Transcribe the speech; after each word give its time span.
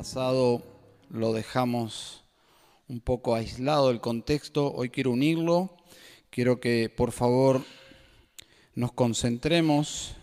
pasado 0.00 0.62
lo 1.10 1.34
dejamos 1.34 2.24
un 2.88 3.00
poco 3.00 3.34
aislado 3.34 3.88
del 3.88 4.00
contexto, 4.00 4.72
hoy 4.72 4.88
quiero 4.88 5.10
unirlo, 5.10 5.76
quiero 6.30 6.58
que 6.58 6.88
por 6.88 7.12
favor 7.12 7.62
nos 8.74 8.92
concentremos 8.92 10.14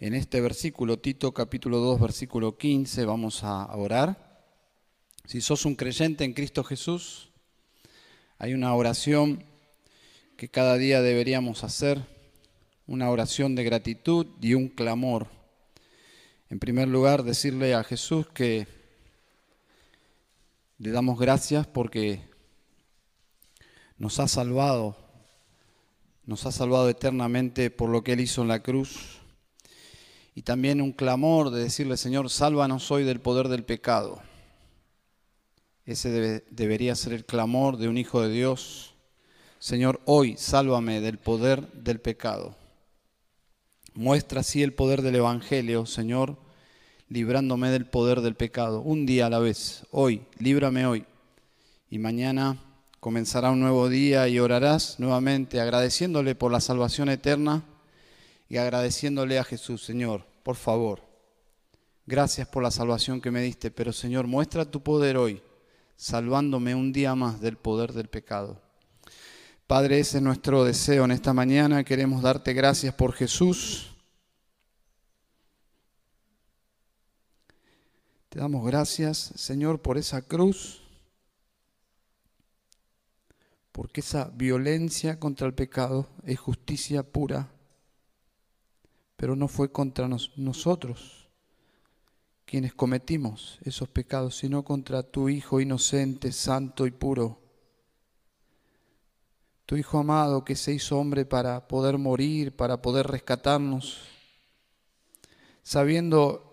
en 0.00 0.14
este 0.14 0.40
versículo, 0.40 0.98
Tito 0.98 1.32
capítulo 1.32 1.78
2, 1.78 2.00
versículo 2.00 2.58
15, 2.58 3.04
vamos 3.04 3.44
a 3.44 3.72
orar. 3.76 4.42
Si 5.24 5.40
sos 5.40 5.66
un 5.66 5.76
creyente 5.76 6.24
en 6.24 6.32
Cristo 6.32 6.64
Jesús, 6.64 7.30
hay 8.38 8.54
una 8.54 8.74
oración 8.74 9.44
que 10.36 10.48
cada 10.48 10.74
día 10.74 11.00
deberíamos 11.00 11.62
hacer, 11.62 12.04
una 12.88 13.08
oración 13.08 13.54
de 13.54 13.62
gratitud 13.62 14.26
y 14.40 14.54
un 14.54 14.68
clamor. 14.68 15.28
En 16.48 16.58
primer 16.58 16.88
lugar, 16.88 17.22
decirle 17.22 17.74
a 17.74 17.84
Jesús 17.84 18.26
que 18.34 18.79
le 20.80 20.92
damos 20.92 21.18
gracias 21.18 21.66
porque 21.66 22.22
nos 23.98 24.18
ha 24.18 24.26
salvado, 24.26 24.96
nos 26.24 26.46
ha 26.46 26.52
salvado 26.52 26.88
eternamente 26.88 27.70
por 27.70 27.90
lo 27.90 28.02
que 28.02 28.14
Él 28.14 28.20
hizo 28.20 28.40
en 28.40 28.48
la 28.48 28.62
cruz. 28.62 29.18
Y 30.34 30.40
también 30.40 30.80
un 30.80 30.92
clamor 30.92 31.50
de 31.50 31.62
decirle, 31.62 31.98
Señor, 31.98 32.30
sálvanos 32.30 32.90
hoy 32.90 33.04
del 33.04 33.20
poder 33.20 33.48
del 33.48 33.62
pecado. 33.62 34.22
Ese 35.84 36.42
debería 36.50 36.94
ser 36.94 37.12
el 37.12 37.26
clamor 37.26 37.76
de 37.76 37.88
un 37.88 37.98
hijo 37.98 38.22
de 38.22 38.30
Dios. 38.30 38.94
Señor, 39.58 40.00
hoy 40.06 40.36
sálvame 40.38 41.02
del 41.02 41.18
poder 41.18 41.70
del 41.72 42.00
pecado. 42.00 42.56
Muestra 43.92 44.40
así 44.40 44.62
el 44.62 44.72
poder 44.72 45.02
del 45.02 45.16
Evangelio, 45.16 45.84
Señor 45.84 46.38
librándome 47.10 47.70
del 47.70 47.86
poder 47.86 48.20
del 48.20 48.36
pecado, 48.36 48.80
un 48.80 49.04
día 49.04 49.26
a 49.26 49.30
la 49.30 49.40
vez, 49.40 49.84
hoy, 49.90 50.22
líbrame 50.38 50.86
hoy. 50.86 51.04
Y 51.90 51.98
mañana 51.98 52.56
comenzará 53.00 53.50
un 53.50 53.58
nuevo 53.58 53.88
día 53.88 54.28
y 54.28 54.38
orarás 54.38 55.00
nuevamente 55.00 55.60
agradeciéndole 55.60 56.36
por 56.36 56.52
la 56.52 56.60
salvación 56.60 57.08
eterna 57.08 57.64
y 58.48 58.58
agradeciéndole 58.58 59.40
a 59.40 59.44
Jesús, 59.44 59.84
Señor, 59.84 60.24
por 60.44 60.54
favor, 60.54 61.02
gracias 62.06 62.46
por 62.46 62.62
la 62.62 62.70
salvación 62.70 63.20
que 63.20 63.32
me 63.32 63.42
diste, 63.42 63.72
pero 63.72 63.92
Señor, 63.92 64.28
muestra 64.28 64.70
tu 64.70 64.80
poder 64.80 65.16
hoy, 65.16 65.42
salvándome 65.96 66.76
un 66.76 66.92
día 66.92 67.16
más 67.16 67.40
del 67.40 67.56
poder 67.56 67.92
del 67.92 68.08
pecado. 68.08 68.62
Padre, 69.66 69.98
ese 69.98 70.18
es 70.18 70.22
nuestro 70.22 70.64
deseo 70.64 71.04
en 71.04 71.12
esta 71.12 71.32
mañana. 71.32 71.84
Queremos 71.84 72.22
darte 72.22 72.52
gracias 72.54 72.94
por 72.94 73.12
Jesús 73.12 73.89
Te 78.30 78.38
damos 78.38 78.64
gracias, 78.64 79.32
Señor, 79.34 79.82
por 79.82 79.98
esa 79.98 80.22
cruz, 80.22 80.82
porque 83.72 84.02
esa 84.02 84.30
violencia 84.32 85.18
contra 85.18 85.48
el 85.48 85.54
pecado 85.54 86.06
es 86.24 86.38
justicia 86.38 87.02
pura, 87.02 87.50
pero 89.16 89.34
no 89.34 89.48
fue 89.48 89.72
contra 89.72 90.08
nosotros 90.36 91.28
quienes 92.44 92.72
cometimos 92.72 93.58
esos 93.62 93.88
pecados, 93.88 94.36
sino 94.36 94.62
contra 94.62 95.02
tu 95.02 95.28
Hijo 95.28 95.60
inocente, 95.60 96.30
santo 96.30 96.86
y 96.86 96.92
puro. 96.92 97.42
Tu 99.66 99.76
Hijo 99.76 99.98
amado 99.98 100.44
que 100.44 100.54
se 100.54 100.72
hizo 100.72 101.00
hombre 101.00 101.24
para 101.24 101.66
poder 101.66 101.98
morir, 101.98 102.54
para 102.54 102.80
poder 102.80 103.08
rescatarnos, 103.08 104.04
sabiendo 105.64 106.49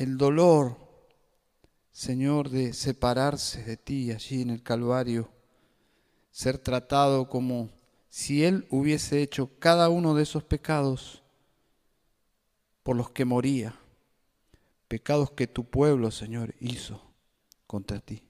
el 0.00 0.16
dolor, 0.16 0.78
Señor, 1.92 2.48
de 2.48 2.72
separarse 2.72 3.62
de 3.62 3.76
ti 3.76 4.10
allí 4.12 4.40
en 4.40 4.48
el 4.48 4.62
Calvario, 4.62 5.30
ser 6.30 6.56
tratado 6.56 7.28
como 7.28 7.68
si 8.08 8.42
Él 8.42 8.66
hubiese 8.70 9.20
hecho 9.20 9.50
cada 9.58 9.90
uno 9.90 10.14
de 10.14 10.22
esos 10.22 10.42
pecados 10.42 11.22
por 12.82 12.96
los 12.96 13.10
que 13.10 13.26
moría, 13.26 13.74
pecados 14.88 15.32
que 15.32 15.46
tu 15.46 15.64
pueblo, 15.64 16.10
Señor, 16.10 16.54
hizo 16.60 17.02
contra 17.66 18.00
ti. 18.00 18.22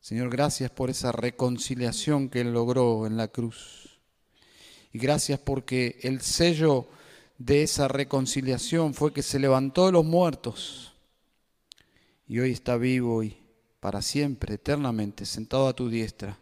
Señor, 0.00 0.30
gracias 0.30 0.70
por 0.70 0.88
esa 0.88 1.12
reconciliación 1.12 2.30
que 2.30 2.40
Él 2.40 2.54
logró 2.54 3.06
en 3.06 3.18
la 3.18 3.28
cruz. 3.28 4.00
Y 4.94 4.98
gracias 4.98 5.40
porque 5.40 5.98
el 6.00 6.22
sello 6.22 6.88
de 7.38 7.62
esa 7.62 7.88
reconciliación 7.88 8.94
fue 8.94 9.12
que 9.12 9.22
se 9.22 9.38
levantó 9.38 9.86
de 9.86 9.92
los 9.92 10.04
muertos 10.04 10.92
y 12.26 12.40
hoy 12.40 12.50
está 12.50 12.76
vivo 12.76 13.22
y 13.22 13.38
para 13.80 14.02
siempre, 14.02 14.54
eternamente, 14.54 15.24
sentado 15.24 15.68
a 15.68 15.72
tu 15.72 15.88
diestra. 15.88 16.36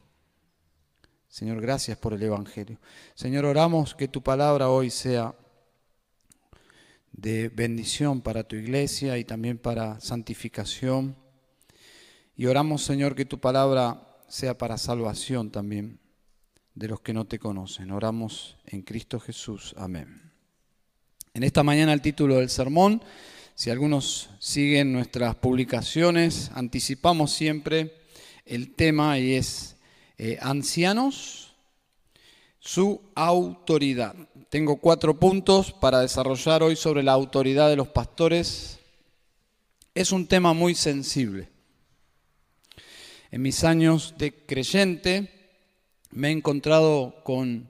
Señor, 1.28 1.60
gracias 1.60 1.98
por 1.98 2.14
el 2.14 2.22
Evangelio. 2.22 2.78
Señor, 3.14 3.44
oramos 3.44 3.94
que 3.94 4.08
tu 4.08 4.22
palabra 4.22 4.70
hoy 4.70 4.90
sea 4.90 5.34
de 7.12 7.50
bendición 7.50 8.22
para 8.22 8.42
tu 8.44 8.56
iglesia 8.56 9.18
y 9.18 9.24
también 9.24 9.58
para 9.58 10.00
santificación. 10.00 11.14
Y 12.36 12.46
oramos, 12.46 12.82
Señor, 12.82 13.14
que 13.14 13.26
tu 13.26 13.38
palabra 13.38 14.18
sea 14.28 14.56
para 14.56 14.78
salvación 14.78 15.50
también 15.50 16.00
de 16.74 16.88
los 16.88 17.00
que 17.00 17.12
no 17.12 17.26
te 17.26 17.38
conocen. 17.38 17.90
Oramos 17.90 18.56
en 18.66 18.82
Cristo 18.82 19.20
Jesús. 19.20 19.74
Amén. 19.76 20.25
En 21.36 21.42
esta 21.42 21.62
mañana 21.62 21.92
el 21.92 22.00
título 22.00 22.36
del 22.36 22.48
sermón, 22.48 23.02
si 23.54 23.68
algunos 23.68 24.30
siguen 24.38 24.94
nuestras 24.94 25.34
publicaciones, 25.34 26.50
anticipamos 26.54 27.30
siempre 27.30 27.94
el 28.46 28.74
tema 28.74 29.18
y 29.18 29.34
es 29.34 29.76
eh, 30.16 30.38
ancianos, 30.40 31.52
su 32.58 33.02
autoridad. 33.14 34.14
Tengo 34.48 34.76
cuatro 34.76 35.20
puntos 35.20 35.72
para 35.72 36.00
desarrollar 36.00 36.62
hoy 36.62 36.74
sobre 36.74 37.02
la 37.02 37.12
autoridad 37.12 37.68
de 37.68 37.76
los 37.76 37.88
pastores. 37.88 38.78
Es 39.94 40.12
un 40.12 40.26
tema 40.26 40.54
muy 40.54 40.74
sensible. 40.74 41.50
En 43.30 43.42
mis 43.42 43.62
años 43.62 44.14
de 44.16 44.32
creyente 44.32 45.30
me 46.12 46.28
he 46.28 46.30
encontrado 46.30 47.22
con 47.24 47.68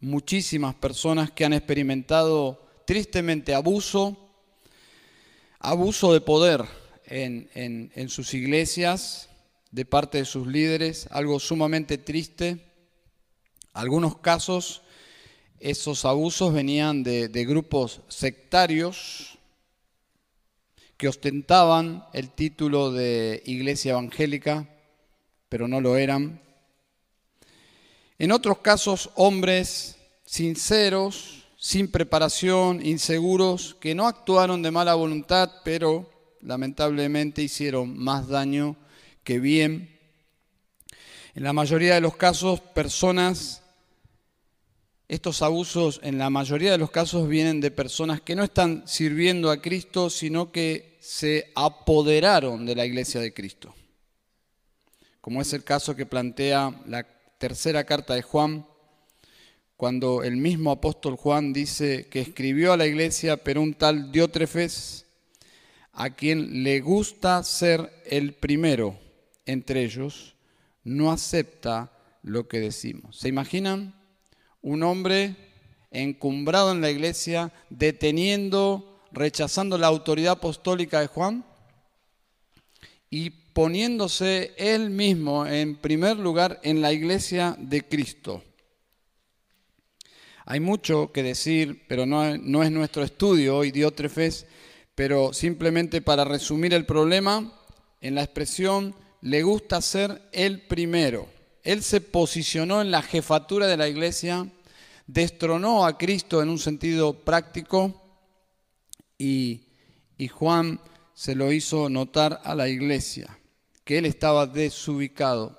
muchísimas 0.00 0.74
personas 0.74 1.30
que 1.30 1.44
han 1.44 1.52
experimentado 1.52 2.71
tristemente 2.84 3.54
abuso, 3.54 4.16
abuso 5.58 6.12
de 6.12 6.20
poder 6.20 6.64
en, 7.06 8.08
sus 8.08 8.34
iglesias 8.34 9.28
de 9.70 9.84
parte 9.84 10.18
de 10.18 10.24
sus 10.24 10.46
líderes, 10.46 11.08
algo 11.10 11.40
sumamente 11.40 11.98
triste. 11.98 12.72
Algunos 13.72 14.18
casos, 14.18 14.82
esos 15.60 16.04
abusos 16.04 16.52
venían 16.52 17.02
de, 17.02 17.28
de 17.28 17.44
grupos 17.44 18.00
sectarios 18.08 19.38
que 20.96 21.08
ostentaban 21.08 22.04
el 22.12 22.30
título 22.30 22.92
de 22.92 23.42
iglesia 23.46 23.92
evangélica, 23.92 24.68
pero 25.48 25.66
no 25.68 25.80
lo 25.80 25.96
eran. 25.96 26.40
En 28.18 28.30
otros 28.30 28.58
casos, 28.58 29.10
hombres 29.16 29.96
sinceros, 30.24 31.41
sin 31.62 31.86
preparación, 31.86 32.84
inseguros, 32.84 33.76
que 33.78 33.94
no 33.94 34.08
actuaron 34.08 34.62
de 34.62 34.72
mala 34.72 34.96
voluntad, 34.96 35.48
pero 35.62 36.10
lamentablemente 36.40 37.40
hicieron 37.40 37.96
más 37.96 38.26
daño 38.26 38.74
que 39.22 39.38
bien. 39.38 39.96
En 41.36 41.44
la 41.44 41.52
mayoría 41.52 41.94
de 41.94 42.00
los 42.00 42.16
casos, 42.16 42.60
personas, 42.60 43.62
estos 45.06 45.40
abusos 45.40 46.00
en 46.02 46.18
la 46.18 46.30
mayoría 46.30 46.72
de 46.72 46.78
los 46.78 46.90
casos 46.90 47.28
vienen 47.28 47.60
de 47.60 47.70
personas 47.70 48.20
que 48.20 48.34
no 48.34 48.42
están 48.42 48.82
sirviendo 48.88 49.48
a 49.48 49.62
Cristo, 49.62 50.10
sino 50.10 50.50
que 50.50 50.98
se 51.00 51.52
apoderaron 51.54 52.66
de 52.66 52.74
la 52.74 52.86
iglesia 52.86 53.20
de 53.20 53.32
Cristo. 53.32 53.72
Como 55.20 55.40
es 55.40 55.52
el 55.52 55.62
caso 55.62 55.94
que 55.94 56.06
plantea 56.06 56.82
la 56.86 57.06
tercera 57.38 57.84
carta 57.84 58.16
de 58.16 58.22
Juan, 58.22 58.66
cuando 59.82 60.22
el 60.22 60.36
mismo 60.36 60.70
apóstol 60.70 61.16
Juan 61.16 61.52
dice 61.52 62.06
que 62.08 62.20
escribió 62.20 62.72
a 62.72 62.76
la 62.76 62.86
iglesia, 62.86 63.38
pero 63.38 63.60
un 63.60 63.74
tal 63.74 64.12
Diótrefes, 64.12 65.06
a 65.92 66.10
quien 66.10 66.62
le 66.62 66.78
gusta 66.78 67.42
ser 67.42 67.92
el 68.06 68.32
primero 68.32 68.96
entre 69.44 69.82
ellos, 69.82 70.36
no 70.84 71.10
acepta 71.10 71.90
lo 72.22 72.46
que 72.46 72.60
decimos. 72.60 73.18
¿Se 73.18 73.28
imaginan? 73.28 74.00
Un 74.60 74.84
hombre 74.84 75.34
encumbrado 75.90 76.70
en 76.70 76.80
la 76.80 76.92
iglesia, 76.92 77.52
deteniendo, 77.68 79.00
rechazando 79.10 79.78
la 79.78 79.88
autoridad 79.88 80.34
apostólica 80.34 81.00
de 81.00 81.08
Juan 81.08 81.44
y 83.10 83.30
poniéndose 83.30 84.54
él 84.58 84.90
mismo 84.90 85.44
en 85.44 85.74
primer 85.74 86.18
lugar 86.18 86.60
en 86.62 86.82
la 86.82 86.92
iglesia 86.92 87.56
de 87.58 87.82
Cristo. 87.82 88.44
Hay 90.44 90.60
mucho 90.60 91.12
que 91.12 91.22
decir, 91.22 91.84
pero 91.88 92.04
no, 92.06 92.24
es 92.24 92.70
nuestro 92.70 93.02
estudio 93.04 93.56
hoy, 93.58 93.70
Diótrefes, 93.70 94.46
pero 94.94 95.32
simplemente 95.32 96.02
para 96.02 96.24
resumir 96.24 96.74
el 96.74 96.84
problema, 96.84 97.52
en 98.00 98.14
la 98.16 98.22
expresión 98.22 98.94
le 99.20 99.42
gusta 99.42 99.80
ser 99.80 100.28
el 100.32 100.62
primero. 100.62 101.28
Él 101.62 101.82
se 101.82 102.00
posicionó 102.00 102.80
en 102.82 102.90
la 102.90 103.02
jefatura 103.02 103.68
de 103.68 103.76
la 103.76 103.88
iglesia, 103.88 104.46
destronó 105.06 105.86
a 105.86 105.96
Cristo 105.96 106.42
en 106.42 106.48
un 106.48 106.58
sentido 106.58 107.14
práctico 107.24 108.02
y, 109.16 109.68
y 110.18 110.26
Juan 110.26 110.80
se 111.14 111.36
lo 111.36 111.52
hizo 111.52 111.88
notar 111.88 112.40
a 112.42 112.56
la 112.56 112.68
iglesia, 112.68 113.38
que 113.84 113.98
él 113.98 114.06
estaba 114.06 114.48
desubicado. 114.48 115.56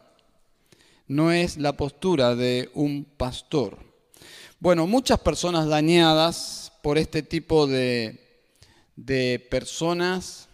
No 1.08 1.32
es 1.32 1.56
la 1.56 1.74
postura 1.74 2.36
de 2.36 2.70
un 2.74 3.06
pastor. 3.06 3.83
Bueno, 4.64 4.88
muchas 4.88 5.20
personas 5.20 5.68
dañadas 5.68 6.72
por 6.82 6.98
este 6.98 7.22
tipo 7.22 7.68
de, 7.68 8.46
de 8.96 9.46
personas 9.52 10.48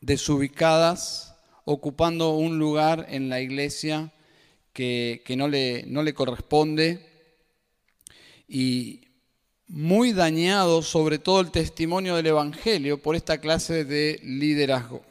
desubicadas 0.00 1.36
ocupando 1.64 2.30
un 2.30 2.58
lugar 2.58 3.06
en 3.08 3.28
la 3.28 3.40
iglesia 3.40 4.12
que, 4.72 5.22
que 5.24 5.36
no, 5.36 5.46
le, 5.46 5.84
no 5.86 6.02
le 6.02 6.12
corresponde 6.12 7.08
y 8.48 9.02
muy 9.68 10.12
dañado 10.12 10.82
sobre 10.82 11.20
todo 11.20 11.40
el 11.40 11.52
testimonio 11.52 12.16
del 12.16 12.26
Evangelio 12.26 13.00
por 13.00 13.14
esta 13.14 13.38
clase 13.38 13.84
de 13.84 14.18
liderazgo. 14.24 15.04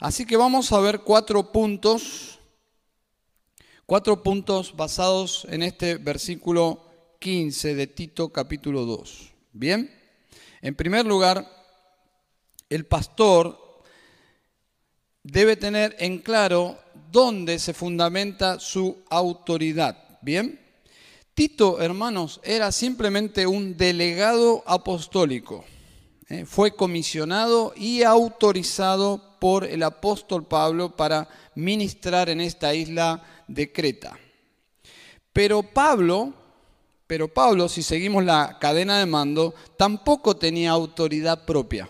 Así 0.00 0.26
que 0.26 0.36
vamos 0.36 0.72
a 0.72 0.80
ver 0.80 1.02
cuatro 1.02 1.52
puntos, 1.52 2.40
cuatro 3.86 4.20
puntos 4.20 4.74
basados 4.74 5.46
en 5.48 5.62
este 5.62 5.94
versículo 5.96 6.83
15 7.24 7.74
de 7.74 7.86
Tito 7.86 8.28
capítulo 8.28 8.84
2. 8.84 9.32
Bien, 9.54 9.90
en 10.60 10.74
primer 10.74 11.06
lugar, 11.06 11.50
el 12.68 12.84
pastor 12.84 13.82
debe 15.22 15.56
tener 15.56 15.96
en 16.00 16.18
claro 16.18 16.76
dónde 17.10 17.58
se 17.58 17.72
fundamenta 17.72 18.60
su 18.60 18.98
autoridad. 19.08 20.18
Bien, 20.20 20.60
Tito, 21.32 21.80
hermanos, 21.80 22.42
era 22.44 22.70
simplemente 22.70 23.46
un 23.46 23.74
delegado 23.74 24.62
apostólico. 24.66 25.64
¿eh? 26.28 26.44
Fue 26.44 26.76
comisionado 26.76 27.72
y 27.74 28.02
autorizado 28.02 29.38
por 29.40 29.64
el 29.64 29.82
apóstol 29.82 30.46
Pablo 30.46 30.94
para 30.94 31.26
ministrar 31.54 32.28
en 32.28 32.42
esta 32.42 32.74
isla 32.74 33.24
de 33.48 33.72
Creta. 33.72 34.18
Pero 35.32 35.62
Pablo, 35.62 36.43
pero 37.14 37.28
Pablo, 37.28 37.68
si 37.68 37.84
seguimos 37.84 38.24
la 38.24 38.58
cadena 38.60 38.98
de 38.98 39.06
mando, 39.06 39.54
tampoco 39.76 40.36
tenía 40.36 40.72
autoridad 40.72 41.44
propia. 41.44 41.88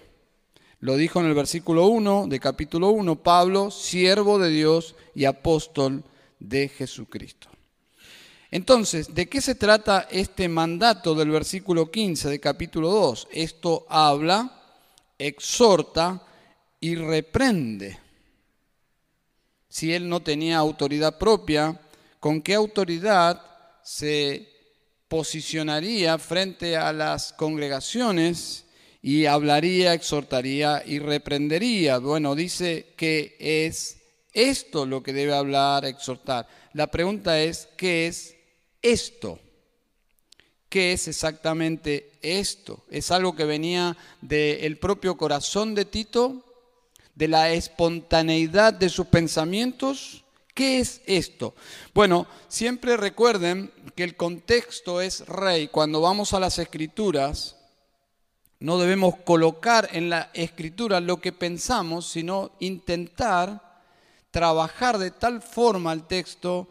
Lo 0.81 0.99
dijo 0.99 1.19
en 1.19 1.25
el 1.25 1.33
versículo 1.33 1.87
1 1.87 2.27
de 2.27 2.39
capítulo 2.39 2.91
1, 2.91 3.23
Pablo, 3.23 3.71
siervo 3.71 4.39
de 4.39 4.51
Dios 4.51 4.95
y 5.15 5.25
apóstol 5.25 6.05
de 6.39 6.69
Jesucristo. 6.69 7.49
Entonces, 8.51 9.15
¿de 9.15 9.27
qué 9.27 9.41
se 9.41 9.55
trata 9.55 10.09
este 10.11 10.47
mandato 10.47 11.15
del 11.15 11.31
versículo 11.31 11.91
15 11.91 12.29
de 12.29 12.39
capítulo 12.39 12.91
2? 12.91 13.29
Esto 13.33 13.87
habla, 13.89 14.63
exhorta 15.17 16.23
y 16.81 16.97
reprende. 16.97 17.99
Si 19.71 19.95
él 19.95 20.07
no 20.07 20.21
tenía 20.21 20.59
autoridad 20.59 21.17
propia, 21.17 21.81
¿con 22.21 22.43
qué 22.43 22.53
autoridad 22.53 23.41
se 23.83 24.54
posicionaría 25.09 26.19
frente 26.19 26.77
a 26.77 26.93
las 26.93 27.33
congregaciones 27.33 28.65
y 29.03 29.27
hablaría, 29.27 29.95
exhortaría 29.95 30.83
y 30.85 30.99
reprendería? 30.99 31.99
Bueno, 31.99 32.35
dice 32.35 32.95
que 32.97 33.37
es 33.39 33.99
esto 34.33 34.87
lo 34.87 35.03
que 35.03 35.13
debe 35.13 35.35
hablar, 35.35 35.85
exhortar. 35.85 36.49
La 36.73 36.89
pregunta 36.89 37.41
es, 37.41 37.69
¿qué 37.77 38.07
es 38.07 38.35
esto. 38.85 39.41
¿Qué 40.69 40.93
es 40.93 41.09
exactamente 41.09 42.13
esto? 42.21 42.85
¿Es 42.91 43.11
algo 43.11 43.35
que 43.35 43.45
venía 43.45 43.97
del 44.21 44.79
propio 44.79 45.17
corazón 45.17 45.75
de 45.75 45.85
Tito? 45.85 46.45
¿De 47.15 47.29
la 47.29 47.53
espontaneidad 47.53 48.75
de 48.75 48.89
sus 48.89 49.07
pensamientos? 49.07 50.24
¿Qué 50.55 50.79
es 50.79 51.03
esto? 51.07 51.57
Bueno, 51.93 52.29
siempre 52.47 52.97
recuerden 52.97 53.73
que 53.97 54.05
el 54.05 54.17
contexto 54.17 55.01
es 55.01 55.27
rey. 55.27 55.67
Cuando 55.67 56.01
vamos 56.01 56.33
a 56.33 56.39
las 56.39 56.61
escrituras, 56.61 57.57
no 58.61 58.79
debemos 58.79 59.17
colocar 59.25 59.89
en 59.93 60.11
la 60.11 60.31
escritura 60.33 61.01
lo 61.01 61.21
que 61.21 61.33
pensamos, 61.33 62.07
sino 62.07 62.53
intentar 62.61 63.83
trabajar 64.31 64.99
de 64.99 65.11
tal 65.11 65.43
forma 65.43 65.93
el 65.93 66.05
texto 66.05 66.69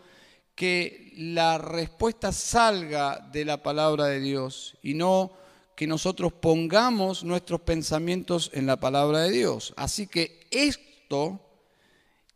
que 0.56 1.12
la 1.18 1.58
respuesta 1.58 2.32
salga 2.32 3.20
de 3.34 3.44
la 3.44 3.62
palabra 3.62 4.06
de 4.06 4.22
Dios 4.22 4.78
y 4.82 4.94
no 4.94 5.34
que 5.76 5.88
nosotros 5.88 6.32
pongamos 6.32 7.24
nuestros 7.26 7.62
pensamientos 7.62 8.50
en 8.54 8.66
la 8.66 8.78
palabra 8.78 9.20
de 9.20 9.32
Dios. 9.32 9.74
Así 9.76 10.08
que 10.08 10.48
esto, 10.52 11.42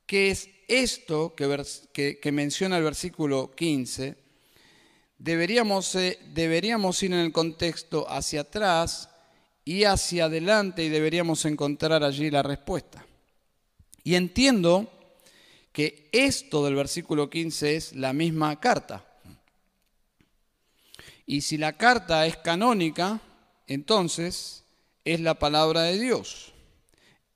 que 0.05 0.31
es 0.31 0.49
esto 0.67 1.33
que, 1.35 2.31
menciona 2.31 2.77
el 2.77 2.83
versículo 2.83 3.51
15, 3.55 4.15
deberíamos, 5.17 5.95
eh, 5.95 6.19
deberíamos 6.33 7.01
ir 7.03 7.13
en 7.13 7.19
el 7.19 7.31
contexto 7.31 8.05
hacia 8.09 8.41
atrás 8.41 9.09
y 9.63 9.85
hacia 9.85 10.25
adelante 10.25 10.83
y 10.83 10.89
deberíamos 10.89 11.45
encontrar 11.45 12.03
allí 12.03 12.29
la 12.29 12.43
respuesta. 12.43 13.05
Y 14.03 14.15
entiendo 14.15 14.91
que 15.71 16.09
esto 16.11 16.65
del 16.65 16.75
versículo 16.75 17.29
15 17.29 17.75
es 17.75 17.93
la 17.93 18.13
misma 18.13 18.59
carta. 18.59 19.05
Y 21.25 21.41
si 21.41 21.57
la 21.57 21.77
carta 21.77 22.25
es 22.25 22.37
canónica, 22.37 23.21
entonces 23.67 24.63
es 25.03 25.19
la 25.19 25.35
palabra 25.35 25.83
de 25.83 25.99
Dios. 25.99 26.53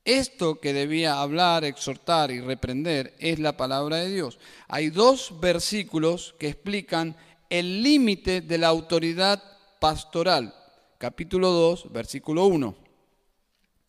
Esto 0.04 0.60
que 0.60 0.74
debía 0.74 1.22
hablar, 1.22 1.64
exhortar 1.64 2.32
y 2.32 2.42
reprender 2.42 3.14
es 3.20 3.38
la 3.38 3.56
palabra 3.56 3.98
de 3.98 4.10
Dios. 4.10 4.40
Hay 4.68 4.90
dos 4.90 5.40
versículos 5.40 6.34
que 6.40 6.48
explican 6.48 7.16
el 7.50 7.84
límite 7.84 8.42
de 8.42 8.58
la 8.58 8.68
autoridad 8.68 9.44
pastoral. 9.80 10.56
Capítulo 10.98 11.52
2, 11.52 11.92
versículo 11.92 12.46
1 12.46 12.76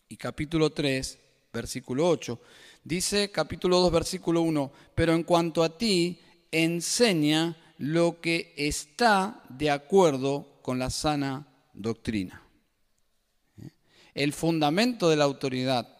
y 0.08 0.16
capítulo 0.16 0.70
3, 0.70 1.18
versículo 1.52 2.08
8. 2.08 2.38
Dice 2.84 3.30
capítulo 3.30 3.80
2, 3.80 3.92
versículo 3.92 4.42
1, 4.42 4.72
pero 4.94 5.14
en 5.14 5.22
cuanto 5.22 5.62
a 5.62 5.78
ti, 5.78 6.20
enseña 6.50 7.56
lo 7.78 8.20
que 8.20 8.52
está 8.56 9.42
de 9.48 9.70
acuerdo 9.70 10.58
con 10.60 10.78
la 10.78 10.90
sana 10.90 11.46
doctrina. 11.72 12.42
El 14.14 14.34
fundamento 14.34 15.08
de 15.08 15.16
la 15.16 15.24
autoridad 15.24 15.91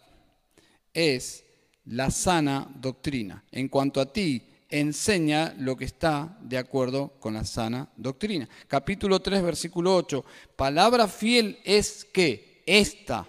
es 0.95 1.45
la 1.87 2.11
sana 2.11 2.71
doctrina. 2.75 3.45
En 3.51 3.69
cuanto 3.69 4.01
a 4.01 4.13
ti, 4.13 4.43
enseña 4.69 5.55
lo 5.59 5.77
que 5.77 5.85
está 5.85 6.37
de 6.41 6.59
acuerdo 6.59 7.13
con 7.21 7.35
la 7.35 7.45
sana 7.45 7.89
doctrina. 7.97 8.49
Capítulo 8.69 9.21
3, 9.21 9.43
versículo 9.43 9.95
8. 9.97 10.25
Palabra 10.57 11.07
fiel 11.09 11.59
es 11.65 12.05
que 12.05 12.63
esta. 12.67 13.27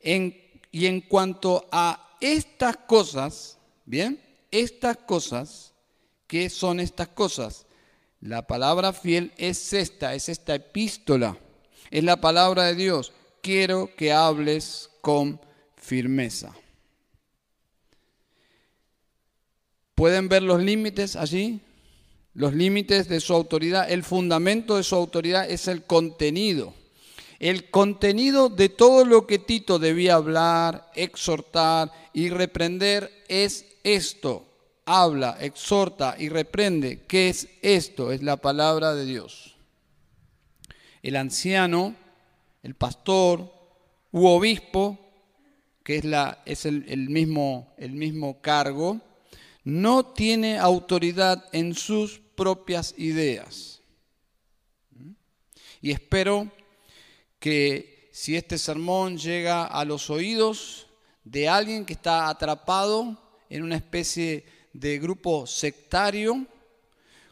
y 0.00 0.86
en 0.86 1.00
cuanto 1.02 1.66
a 1.72 2.16
estas 2.20 2.76
cosas, 2.76 3.58
¿bien? 3.84 4.20
Estas 4.50 4.98
cosas, 4.98 5.72
¿qué 6.26 6.50
son 6.50 6.80
estas 6.80 7.08
cosas? 7.08 7.66
La 8.20 8.46
palabra 8.46 8.92
fiel 8.92 9.32
es 9.36 9.72
esta, 9.72 10.14
es 10.14 10.28
esta 10.28 10.54
epístola, 10.54 11.36
es 11.90 12.04
la 12.04 12.20
palabra 12.20 12.64
de 12.64 12.74
Dios. 12.74 13.12
Quiero 13.42 13.94
que 13.96 14.12
hables 14.12 14.90
con 15.00 15.40
firmeza. 15.84 16.54
¿Pueden 19.94 20.28
ver 20.28 20.42
los 20.42 20.62
límites 20.62 21.14
allí? 21.14 21.60
Los 22.32 22.54
límites 22.54 23.08
de 23.08 23.20
su 23.20 23.34
autoridad. 23.34 23.90
El 23.90 24.02
fundamento 24.02 24.76
de 24.76 24.82
su 24.82 24.96
autoridad 24.96 25.48
es 25.48 25.68
el 25.68 25.84
contenido. 25.84 26.72
El 27.38 27.70
contenido 27.70 28.48
de 28.48 28.70
todo 28.70 29.04
lo 29.04 29.26
que 29.26 29.38
Tito 29.38 29.78
debía 29.78 30.14
hablar, 30.14 30.90
exhortar 30.94 31.92
y 32.12 32.30
reprender 32.30 33.10
es 33.28 33.66
esto. 33.84 34.46
Habla, 34.86 35.36
exhorta 35.40 36.16
y 36.18 36.30
reprende. 36.30 37.04
¿Qué 37.06 37.28
es 37.28 37.48
esto? 37.60 38.10
Es 38.10 38.22
la 38.22 38.38
palabra 38.38 38.94
de 38.94 39.04
Dios. 39.04 39.56
El 41.02 41.16
anciano, 41.16 41.94
el 42.62 42.74
pastor 42.74 43.52
u 44.10 44.26
obispo, 44.26 45.03
que 45.84 45.98
es, 45.98 46.04
la, 46.04 46.42
es 46.46 46.64
el, 46.64 47.10
mismo, 47.10 47.74
el 47.76 47.92
mismo 47.92 48.40
cargo, 48.40 49.00
no 49.62 50.06
tiene 50.06 50.58
autoridad 50.58 51.44
en 51.52 51.74
sus 51.74 52.18
propias 52.34 52.94
ideas. 52.96 53.82
Y 55.80 55.90
espero 55.90 56.50
que 57.38 58.08
si 58.12 58.34
este 58.34 58.56
sermón 58.56 59.18
llega 59.18 59.66
a 59.66 59.84
los 59.84 60.08
oídos 60.08 60.86
de 61.22 61.48
alguien 61.48 61.84
que 61.84 61.92
está 61.92 62.28
atrapado 62.30 63.18
en 63.50 63.62
una 63.62 63.76
especie 63.76 64.46
de 64.72 64.98
grupo 64.98 65.46
sectario, 65.46 66.46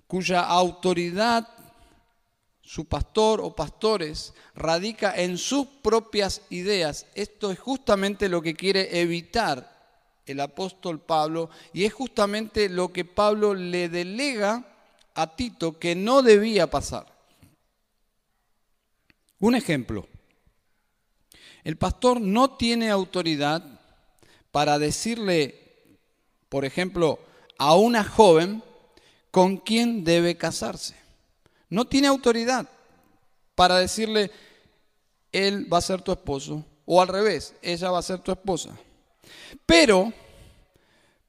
cuya 0.07 0.43
autoridad, 0.43 1.49
su 2.73 2.87
pastor 2.87 3.43
o 3.43 3.55
pastores, 3.55 4.33
radica 4.55 5.15
en 5.15 5.37
sus 5.37 5.67
propias 5.67 6.41
ideas. 6.49 7.05
Esto 7.15 7.51
es 7.51 7.59
justamente 7.59 8.31
lo 8.31 8.41
que 8.41 8.55
quiere 8.55 8.99
evitar 9.03 9.71
el 10.25 10.41
apóstol 10.41 10.99
Pablo 10.99 11.51
y 11.75 11.85
es 11.85 11.93
justamente 11.93 12.71
lo 12.71 12.91
que 12.91 13.05
Pablo 13.05 13.53
le 13.53 13.91
delega 13.91 14.65
a 15.13 15.37
Tito 15.37 15.79
que 15.79 15.95
no 15.95 16.23
debía 16.23 16.71
pasar. 16.71 17.15
Un 19.39 19.55
ejemplo. 19.55 20.09
El 21.65 21.77
pastor 21.77 22.23
no 22.23 22.57
tiene 22.57 22.89
autoridad 22.89 23.63
para 24.51 24.79
decirle, 24.79 25.99
por 26.49 26.65
ejemplo, 26.65 27.19
a 27.59 27.77
una 27.77 28.03
joven 28.03 28.65
con 29.31 29.59
quién 29.59 30.05
debe 30.05 30.39
casarse. 30.39 31.02
No 31.73 31.87
tiene 31.87 32.07
autoridad 32.07 32.69
para 33.55 33.79
decirle, 33.79 34.31
él 35.33 35.73
va 35.73 35.79
a 35.79 35.81
ser 35.81 36.03
tu 36.03 36.13
esposo, 36.13 36.63
o 36.85 37.01
al 37.01 37.09
revés, 37.09 37.55
ella 37.63 37.91
va 37.91 37.99
a 37.99 38.03
ser 38.03 38.19
tu 38.19 38.31
esposa. 38.31 38.77
Pero 39.65 40.13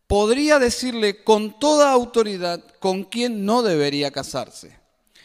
podría 0.05 0.59
decirle 0.59 1.23
con 1.23 1.57
toda 1.57 1.93
autoridad 1.93 2.62
con 2.79 3.05
quién 3.05 3.45
no 3.45 3.63
debería 3.63 4.12
casarse. 4.12 4.77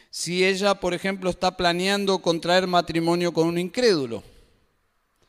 Si 0.08 0.44
ella, 0.44 0.76
por 0.76 0.94
ejemplo, 0.94 1.30
está 1.30 1.56
planeando 1.56 2.20
contraer 2.20 2.68
matrimonio 2.68 3.32
con 3.32 3.48
un 3.48 3.58
incrédulo. 3.58 4.22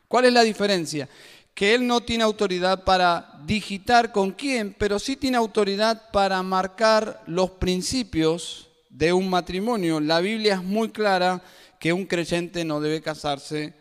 ¿Cuál 0.08 0.26
es 0.26 0.34
la 0.34 0.44
diferencia? 0.44 1.10
Que 1.56 1.74
él 1.74 1.88
no 1.88 2.02
tiene 2.02 2.24
autoridad 2.24 2.84
para 2.84 3.40
digitar 3.44 4.12
con 4.12 4.34
quién, 4.34 4.76
pero 4.78 5.00
sí 5.00 5.16
tiene 5.16 5.38
autoridad 5.38 6.12
para 6.12 6.44
marcar 6.44 7.24
los 7.26 7.50
principios 7.50 8.69
de 8.90 9.14
un 9.14 9.30
matrimonio. 9.30 10.00
La 10.00 10.20
Biblia 10.20 10.56
es 10.56 10.64
muy 10.64 10.90
clara 10.90 11.42
que 11.80 11.94
un 11.94 12.06
creyente 12.06 12.66
no 12.66 12.82
debe 12.82 13.02
casarse 13.02 13.74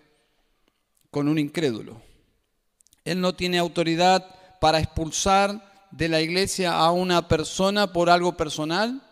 con 1.10 1.28
un 1.28 1.38
incrédulo. 1.38 2.00
Él 3.04 3.20
no 3.20 3.34
tiene 3.34 3.58
autoridad 3.58 4.24
para 4.60 4.78
expulsar 4.78 5.86
de 5.90 6.08
la 6.08 6.20
iglesia 6.20 6.74
a 6.74 6.92
una 6.92 7.26
persona 7.26 7.92
por 7.92 8.10
algo 8.10 8.36
personal, 8.36 9.02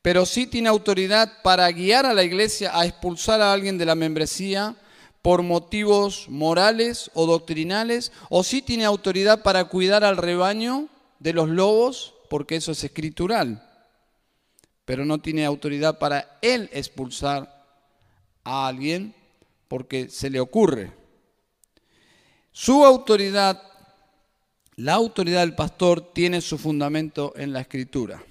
pero 0.00 0.26
sí 0.26 0.46
tiene 0.46 0.68
autoridad 0.68 1.42
para 1.42 1.70
guiar 1.70 2.06
a 2.06 2.14
la 2.14 2.24
iglesia 2.24 2.76
a 2.76 2.86
expulsar 2.86 3.40
a 3.40 3.52
alguien 3.52 3.78
de 3.78 3.84
la 3.84 3.94
membresía 3.94 4.76
por 5.20 5.42
motivos 5.42 6.26
morales 6.28 7.10
o 7.14 7.26
doctrinales, 7.26 8.10
o 8.28 8.42
sí 8.42 8.62
tiene 8.62 8.84
autoridad 8.84 9.42
para 9.42 9.66
cuidar 9.66 10.02
al 10.02 10.16
rebaño 10.16 10.88
de 11.20 11.32
los 11.32 11.48
lobos, 11.48 12.14
porque 12.28 12.56
eso 12.56 12.72
es 12.72 12.82
escritural, 12.82 13.71
pero 14.84 15.04
no 15.04 15.20
tiene 15.20 15.44
autoridad 15.44 15.98
para 15.98 16.38
él 16.42 16.68
expulsar 16.72 17.64
a 18.44 18.66
alguien 18.66 19.14
porque 19.68 20.08
se 20.08 20.30
le 20.30 20.40
ocurre. 20.40 20.92
Su 22.50 22.84
autoridad, 22.84 23.62
la 24.76 24.94
autoridad 24.94 25.40
del 25.40 25.54
pastor, 25.54 26.12
tiene 26.12 26.40
su 26.40 26.58
fundamento 26.58 27.32
en 27.36 27.52
la 27.52 27.60
escritura. 27.60 28.22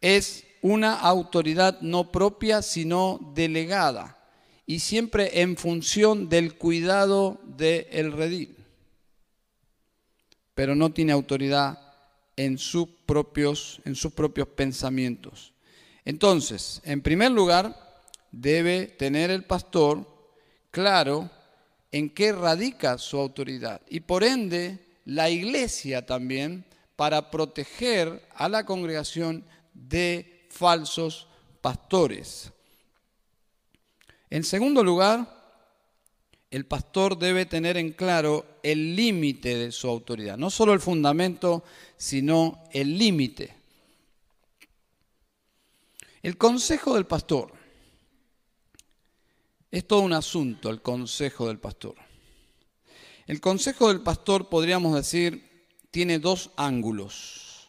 Es 0.00 0.44
una 0.60 0.94
autoridad 0.98 1.80
no 1.80 2.10
propia, 2.10 2.60
sino 2.60 3.32
delegada, 3.34 4.18
y 4.66 4.80
siempre 4.80 5.40
en 5.40 5.56
función 5.56 6.28
del 6.28 6.56
cuidado 6.56 7.40
del 7.44 8.12
redil. 8.12 8.56
Pero 10.54 10.74
no 10.74 10.92
tiene 10.92 11.12
autoridad 11.12 11.83
en 12.36 12.58
sus 12.58 12.88
propios, 13.06 13.80
en 13.84 13.94
sus 13.94 14.12
propios 14.12 14.48
pensamientos. 14.48 15.52
Entonces, 16.04 16.80
en 16.84 17.00
primer 17.00 17.30
lugar, 17.30 18.02
debe 18.30 18.86
tener 18.86 19.30
el 19.30 19.44
pastor 19.44 20.06
claro 20.70 21.30
en 21.92 22.10
qué 22.10 22.32
radica 22.32 22.98
su 22.98 23.18
autoridad. 23.18 23.80
Y 23.88 24.00
por 24.00 24.24
ende, 24.24 24.84
la 25.04 25.30
iglesia 25.30 26.04
también 26.04 26.64
para 26.96 27.30
proteger 27.30 28.26
a 28.34 28.48
la 28.48 28.64
congregación 28.64 29.44
de 29.72 30.46
falsos 30.50 31.28
pastores. 31.60 32.50
En 34.30 34.44
segundo 34.44 34.82
lugar, 34.82 35.43
el 36.54 36.66
pastor 36.66 37.18
debe 37.18 37.46
tener 37.46 37.76
en 37.76 37.90
claro 37.90 38.46
el 38.62 38.94
límite 38.94 39.56
de 39.56 39.72
su 39.72 39.88
autoridad, 39.88 40.36
no 40.38 40.50
solo 40.50 40.72
el 40.72 40.78
fundamento, 40.78 41.64
sino 41.96 42.62
el 42.70 42.96
límite. 42.96 43.56
El 46.22 46.38
consejo 46.38 46.94
del 46.94 47.06
pastor 47.06 47.52
es 49.68 49.84
todo 49.84 50.02
un 50.02 50.12
asunto 50.12 50.70
el 50.70 50.80
consejo 50.80 51.48
del 51.48 51.58
pastor. 51.58 51.96
El 53.26 53.40
consejo 53.40 53.88
del 53.88 54.02
pastor, 54.02 54.48
podríamos 54.48 54.94
decir, 54.94 55.66
tiene 55.90 56.20
dos 56.20 56.50
ángulos. 56.56 57.68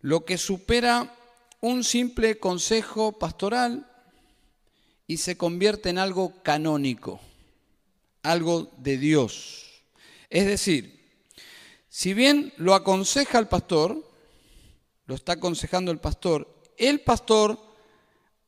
Lo 0.00 0.24
que 0.24 0.38
supera 0.38 1.12
un 1.60 1.82
simple 1.82 2.38
consejo 2.38 3.18
pastoral 3.18 3.95
y 5.06 5.18
se 5.18 5.36
convierte 5.36 5.90
en 5.90 5.98
algo 5.98 6.42
canónico, 6.42 7.20
algo 8.22 8.72
de 8.78 8.98
Dios. 8.98 9.82
Es 10.30 10.46
decir, 10.46 10.96
si 11.88 12.12
bien 12.12 12.52
lo 12.56 12.74
aconseja 12.74 13.38
el 13.38 13.48
pastor, 13.48 14.04
lo 15.06 15.14
está 15.14 15.32
aconsejando 15.32 15.92
el 15.92 15.98
pastor, 15.98 16.48
el 16.76 17.00
pastor 17.00 17.58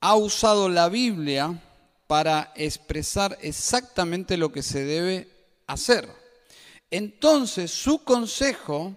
ha 0.00 0.16
usado 0.16 0.68
la 0.68 0.88
Biblia 0.88 1.62
para 2.06 2.52
expresar 2.56 3.38
exactamente 3.42 4.36
lo 4.36 4.50
que 4.50 4.62
se 4.62 4.84
debe 4.84 5.28
hacer. 5.66 6.08
Entonces 6.90 7.70
su 7.70 8.02
consejo 8.02 8.96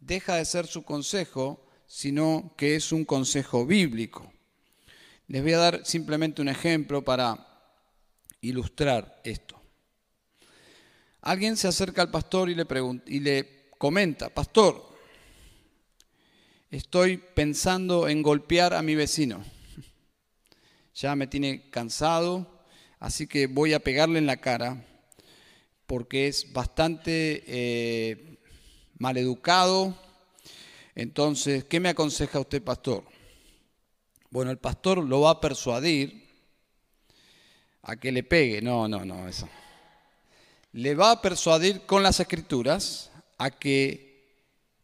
deja 0.00 0.36
de 0.36 0.44
ser 0.44 0.66
su 0.66 0.82
consejo, 0.82 1.64
sino 1.86 2.52
que 2.56 2.76
es 2.76 2.92
un 2.92 3.04
consejo 3.04 3.64
bíblico. 3.64 4.30
Les 5.28 5.42
voy 5.42 5.52
a 5.52 5.58
dar 5.58 5.86
simplemente 5.86 6.42
un 6.42 6.48
ejemplo 6.48 7.04
para 7.04 7.46
ilustrar 8.40 9.20
esto. 9.24 9.60
Alguien 11.20 11.56
se 11.56 11.68
acerca 11.68 12.02
al 12.02 12.10
pastor 12.10 12.50
y 12.50 12.54
le, 12.54 12.66
pregunta, 12.66 13.04
y 13.06 13.20
le 13.20 13.70
comenta, 13.78 14.28
pastor, 14.28 14.96
estoy 16.70 17.18
pensando 17.18 18.08
en 18.08 18.22
golpear 18.22 18.74
a 18.74 18.82
mi 18.82 18.94
vecino 18.94 19.44
ya 20.98 21.14
me 21.14 21.28
tiene 21.28 21.70
cansado, 21.70 22.64
así 22.98 23.28
que 23.28 23.46
voy 23.46 23.72
a 23.72 23.78
pegarle 23.78 24.18
en 24.18 24.26
la 24.26 24.38
cara 24.38 24.84
porque 25.86 26.26
es 26.26 26.52
bastante 26.52 27.44
eh, 27.46 28.38
maleducado. 28.98 29.96
Entonces, 30.96 31.62
¿qué 31.64 31.78
me 31.78 31.90
aconseja 31.90 32.40
usted, 32.40 32.62
pastor? 32.62 33.04
Bueno, 34.30 34.50
el 34.50 34.58
pastor 34.58 35.02
lo 35.02 35.22
va 35.22 35.30
a 35.30 35.40
persuadir 35.40 36.28
a 37.82 37.96
que 37.96 38.12
le 38.12 38.22
pegue. 38.22 38.60
No, 38.60 38.86
no, 38.86 39.04
no, 39.04 39.26
eso. 39.26 39.48
Le 40.72 40.94
va 40.94 41.12
a 41.12 41.22
persuadir 41.22 41.86
con 41.86 42.02
las 42.02 42.20
escrituras 42.20 43.10
a 43.38 43.50
que 43.50 44.08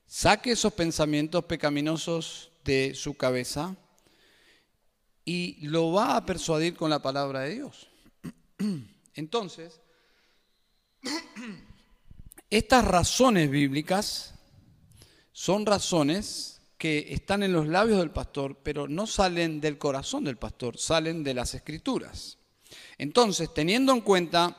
saque 0.06 0.52
esos 0.52 0.72
pensamientos 0.72 1.44
pecaminosos 1.44 2.50
de 2.64 2.94
su 2.94 3.14
cabeza 3.14 3.76
y 5.24 5.66
lo 5.66 5.92
va 5.92 6.16
a 6.16 6.24
persuadir 6.24 6.74
con 6.74 6.88
la 6.88 7.02
palabra 7.02 7.40
de 7.40 7.54
Dios. 7.54 7.88
Entonces, 9.14 9.80
estas 12.50 12.84
razones 12.84 13.50
bíblicas 13.50 14.34
son 15.32 15.66
razones 15.66 16.53
que 16.84 17.14
están 17.14 17.42
en 17.42 17.54
los 17.54 17.66
labios 17.66 17.98
del 17.98 18.10
pastor, 18.10 18.58
pero 18.62 18.86
no 18.86 19.06
salen 19.06 19.58
del 19.58 19.78
corazón 19.78 20.24
del 20.24 20.36
pastor, 20.36 20.76
salen 20.76 21.24
de 21.24 21.32
las 21.32 21.54
escrituras. 21.54 22.36
Entonces, 22.98 23.54
teniendo 23.54 23.90
en 23.94 24.02
cuenta 24.02 24.54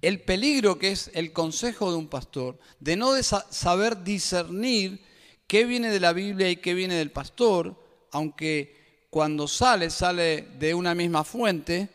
el 0.00 0.22
peligro 0.22 0.78
que 0.78 0.92
es 0.92 1.10
el 1.14 1.32
consejo 1.32 1.90
de 1.90 1.96
un 1.96 2.06
pastor, 2.06 2.60
de 2.78 2.94
no 2.94 3.20
saber 3.24 4.04
discernir 4.04 5.04
qué 5.48 5.64
viene 5.64 5.90
de 5.90 5.98
la 5.98 6.12
Biblia 6.12 6.48
y 6.48 6.58
qué 6.58 6.74
viene 6.74 6.94
del 6.94 7.10
pastor, 7.10 7.74
aunque 8.12 9.08
cuando 9.10 9.48
sale, 9.48 9.90
sale 9.90 10.42
de 10.60 10.74
una 10.74 10.94
misma 10.94 11.24
fuente, 11.24 11.88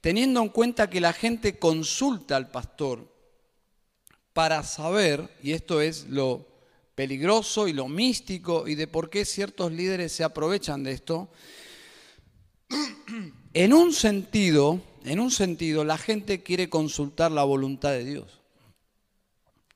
teniendo 0.00 0.40
en 0.40 0.48
cuenta 0.48 0.88
que 0.88 1.02
la 1.02 1.12
gente 1.12 1.58
consulta 1.58 2.34
al 2.34 2.50
pastor 2.50 3.12
para 4.32 4.62
saber, 4.62 5.28
y 5.42 5.52
esto 5.52 5.82
es 5.82 6.06
lo 6.08 6.53
peligroso 6.94 7.68
y 7.68 7.72
lo 7.72 7.88
místico 7.88 8.68
y 8.68 8.74
de 8.74 8.86
por 8.86 9.10
qué 9.10 9.24
ciertos 9.24 9.72
líderes 9.72 10.12
se 10.12 10.24
aprovechan 10.24 10.82
de 10.82 10.92
esto, 10.92 11.28
en 13.54 13.72
un 13.72 13.92
sentido, 13.92 14.80
en 15.04 15.20
un 15.20 15.30
sentido, 15.30 15.84
la 15.84 15.98
gente 15.98 16.42
quiere 16.42 16.68
consultar 16.68 17.30
la 17.32 17.44
voluntad 17.44 17.90
de 17.90 18.04
Dios. 18.04 18.40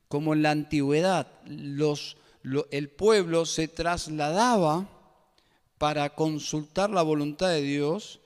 Como 0.07 0.33
en 0.33 0.41
la 0.41 0.51
antigüedad, 0.51 1.27
el 1.45 2.89
pueblo 2.89 3.45
se 3.45 3.67
trasladaba 3.67 4.89
para 5.77 6.15
consultar 6.15 6.89
la 6.89 7.03
voluntad 7.03 7.49
de 7.49 7.61
Dios 7.61 8.19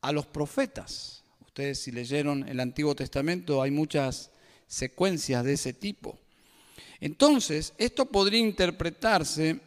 a 0.00 0.12
los 0.12 0.26
profetas. 0.26 1.24
Ustedes 1.46 1.80
si 1.80 1.92
leyeron 1.92 2.48
el 2.48 2.60
Antiguo 2.60 2.94
Testamento 2.94 3.62
hay 3.62 3.70
muchas 3.70 4.30
secuencias 4.66 5.44
de 5.44 5.54
ese 5.54 5.72
tipo. 5.72 6.18
Entonces, 7.00 7.74
esto 7.78 8.06
podría 8.06 8.40
interpretarse 8.40 9.60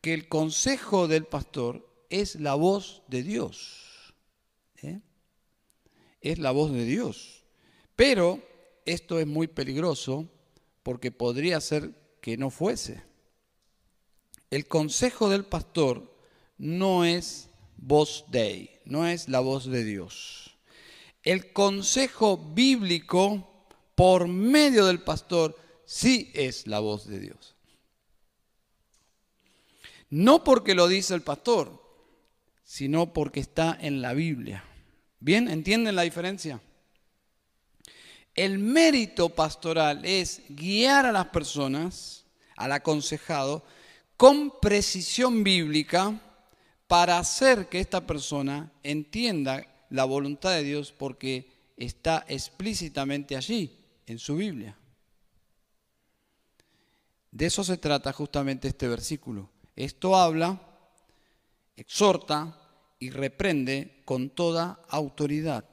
que 0.00 0.12
el 0.12 0.28
consejo 0.28 1.08
del 1.08 1.24
pastor 1.24 1.88
es 2.10 2.36
la 2.36 2.54
voz 2.54 3.02
de 3.08 3.22
Dios. 3.22 4.14
¿eh? 4.82 5.00
Es 6.20 6.38
la 6.38 6.50
voz 6.50 6.72
de 6.72 6.84
Dios. 6.84 7.44
Pero 7.96 8.42
esto 8.84 9.18
es 9.18 9.26
muy 9.26 9.46
peligroso 9.46 10.28
porque 10.82 11.10
podría 11.10 11.60
ser 11.60 11.94
que 12.20 12.36
no 12.36 12.50
fuese. 12.50 13.02
El 14.50 14.68
consejo 14.68 15.30
del 15.30 15.44
pastor 15.44 16.14
no 16.58 17.04
es 17.04 17.48
voz 17.76 18.24
de, 18.28 18.82
no 18.84 19.06
es 19.06 19.28
la 19.28 19.40
voz 19.40 19.66
de 19.66 19.84
Dios. 19.84 20.56
El 21.22 21.52
consejo 21.52 22.36
bíblico 22.36 23.66
por 23.94 24.28
medio 24.28 24.86
del 24.86 25.00
pastor 25.00 25.56
sí 25.86 26.30
es 26.34 26.66
la 26.66 26.80
voz 26.80 27.06
de 27.06 27.18
Dios. 27.18 27.54
No 30.10 30.44
porque 30.44 30.74
lo 30.74 30.88
dice 30.88 31.14
el 31.14 31.22
pastor, 31.22 31.82
sino 32.62 33.12
porque 33.12 33.40
está 33.40 33.76
en 33.80 34.00
la 34.00 34.14
Biblia. 34.14 34.64
¿Bien? 35.20 35.48
¿Entienden 35.48 35.96
la 35.96 36.02
diferencia? 36.02 36.60
El 38.34 38.58
mérito 38.58 39.28
pastoral 39.28 40.04
es 40.04 40.42
guiar 40.48 41.06
a 41.06 41.12
las 41.12 41.26
personas, 41.26 42.24
al 42.56 42.72
aconsejado, 42.72 43.64
con 44.16 44.52
precisión 44.60 45.44
bíblica 45.44 46.20
para 46.86 47.18
hacer 47.18 47.68
que 47.68 47.80
esta 47.80 48.06
persona 48.06 48.72
entienda 48.82 49.66
la 49.90 50.04
voluntad 50.04 50.50
de 50.52 50.62
Dios 50.62 50.92
porque 50.92 51.50
está 51.76 52.24
explícitamente 52.28 53.36
allí, 53.36 53.78
en 54.06 54.18
su 54.18 54.36
Biblia. 54.36 54.76
De 57.34 57.46
eso 57.46 57.62
se 57.62 57.76
trata 57.76 58.14
justamente 58.14 58.68
este 58.68 58.88
versículo. 58.88 59.50
Esto 59.76 60.16
habla, 60.16 60.58
exhorta 61.76 62.58
y 62.98 63.10
reprende 63.10 64.00
con 64.06 64.30
toda 64.30 64.80
autoridad, 64.88 65.68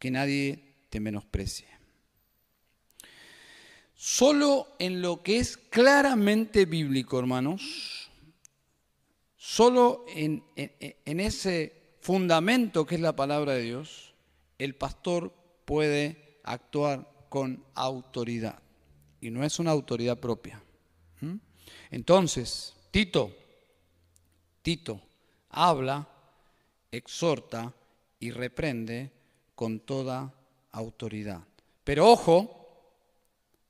que 0.00 0.10
nadie 0.10 0.74
te 0.90 0.98
menosprecie. 0.98 1.68
Solo 3.94 4.74
en 4.80 5.00
lo 5.00 5.22
que 5.22 5.38
es 5.38 5.56
claramente 5.56 6.64
bíblico, 6.64 7.20
hermanos, 7.20 8.04
Solo 9.46 10.06
en, 10.08 10.42
ese 10.56 11.96
fundamento 12.00 12.86
que 12.86 12.94
es 12.94 13.00
la 13.02 13.14
palabra 13.14 13.52
de 13.52 13.62
Dios, 13.62 14.14
el 14.56 14.74
pastor 14.74 15.34
puede 15.66 16.40
actuar 16.44 17.06
con 17.28 17.62
autoridad. 17.74 18.63
Y 19.24 19.30
no 19.30 19.42
es 19.42 19.58
una 19.58 19.70
autoridad 19.70 20.18
propia. 20.18 20.62
¿Mm? 21.22 21.36
Entonces, 21.90 22.74
Tito, 22.90 23.34
Tito, 24.60 25.00
habla, 25.48 26.06
exhorta 26.90 27.72
y 28.20 28.32
reprende 28.32 29.10
con 29.54 29.80
toda 29.80 30.34
autoridad. 30.72 31.42
Pero 31.84 32.10
ojo, 32.10 32.92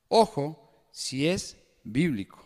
ojo, 0.08 0.88
si 0.90 1.28
es 1.28 1.56
bíblico. 1.84 2.44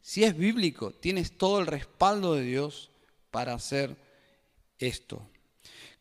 Si 0.00 0.24
es 0.24 0.36
bíblico, 0.36 0.90
tienes 0.90 1.38
todo 1.38 1.60
el 1.60 1.68
respaldo 1.68 2.34
de 2.34 2.42
Dios 2.42 2.90
para 3.30 3.54
hacer 3.54 3.96
esto. 4.80 5.24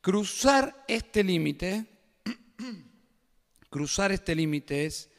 Cruzar 0.02 0.86
este 0.88 1.24
límite, 1.24 1.86
cruzar 3.70 4.12
este 4.12 4.34
límite 4.34 4.88
es 4.88 5.11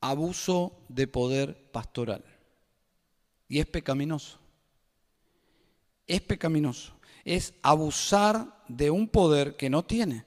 abuso 0.00 0.72
de 0.88 1.06
poder 1.06 1.70
pastoral. 1.72 2.24
Y 3.48 3.58
es 3.58 3.66
pecaminoso. 3.66 4.38
Es 6.06 6.20
pecaminoso. 6.20 6.92
Es 7.24 7.54
abusar 7.62 8.64
de 8.68 8.90
un 8.90 9.08
poder 9.08 9.56
que 9.56 9.70
no 9.70 9.84
tiene. 9.84 10.24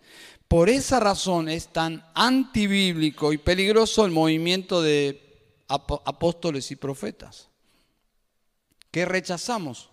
Por 0.47 0.69
esa 0.69 0.99
razón 0.99 1.49
es 1.49 1.69
tan 1.69 2.05
antibíblico 2.13 3.33
y 3.33 3.37
peligroso 3.37 4.05
el 4.05 4.11
movimiento 4.11 4.81
de 4.81 5.19
apóstoles 5.67 6.69
y 6.71 6.75
profetas 6.75 7.49
que 8.93 9.05
rechazamos. 9.05 9.89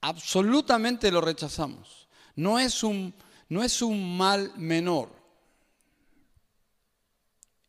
Absolutamente 0.00 1.12
lo 1.12 1.20
rechazamos. 1.20 2.08
No 2.34 2.58
es 2.58 2.82
un, 2.82 3.14
no 3.48 3.62
es 3.62 3.80
un 3.82 4.16
mal 4.16 4.52
menor. 4.56 5.21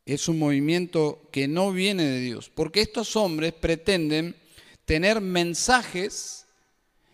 Es 0.06 0.28
un 0.28 0.38
movimiento 0.38 1.30
que 1.32 1.48
no 1.48 1.72
viene 1.72 2.04
de 2.04 2.20
Dios. 2.20 2.52
Porque 2.54 2.82
estos 2.82 3.16
hombres 3.16 3.54
pretenden 3.54 4.36
tener 4.86 5.22
mensajes, 5.22 6.46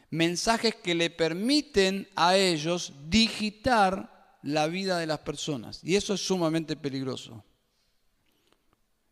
mensajes 0.09 0.75
que 0.75 0.95
le 0.95 1.09
permiten 1.09 2.07
a 2.15 2.35
ellos 2.35 2.93
digitar 3.07 4.37
la 4.41 4.67
vida 4.67 4.97
de 4.97 5.07
las 5.07 5.19
personas. 5.19 5.81
Y 5.83 5.95
eso 5.95 6.13
es 6.13 6.21
sumamente 6.21 6.75
peligroso. 6.75 7.43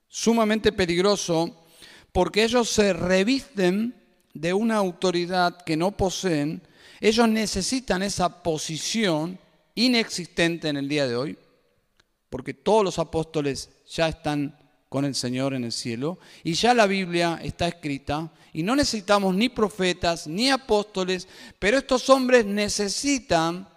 Sumamente 0.07 0.71
peligroso 0.71 1.63
porque 2.11 2.43
ellos 2.43 2.69
se 2.69 2.93
revisten 2.93 3.93
de 4.33 4.53
una 4.53 4.77
autoridad 4.77 5.61
que 5.63 5.77
no 5.77 5.95
poseen, 5.95 6.61
ellos 6.99 7.29
necesitan 7.29 8.01
esa 8.01 8.41
posición 8.41 9.39
inexistente 9.75 10.67
en 10.69 10.77
el 10.77 10.87
día 10.87 11.07
de 11.07 11.15
hoy, 11.15 11.37
porque 12.29 12.53
todos 12.53 12.83
los 12.83 12.99
apóstoles 12.99 13.69
ya 13.89 14.07
están 14.07 14.57
con 14.89 15.05
el 15.05 15.15
Señor 15.15 15.53
en 15.53 15.63
el 15.63 15.71
cielo 15.71 16.17
y 16.43 16.53
ya 16.53 16.73
la 16.73 16.87
Biblia 16.87 17.39
está 17.43 17.67
escrita 17.67 18.31
y 18.53 18.63
no 18.63 18.75
necesitamos 18.75 19.35
ni 19.35 19.49
profetas 19.49 20.27
ni 20.27 20.49
apóstoles, 20.49 21.27
pero 21.59 21.77
estos 21.77 22.09
hombres 22.09 22.45
necesitan 22.45 23.67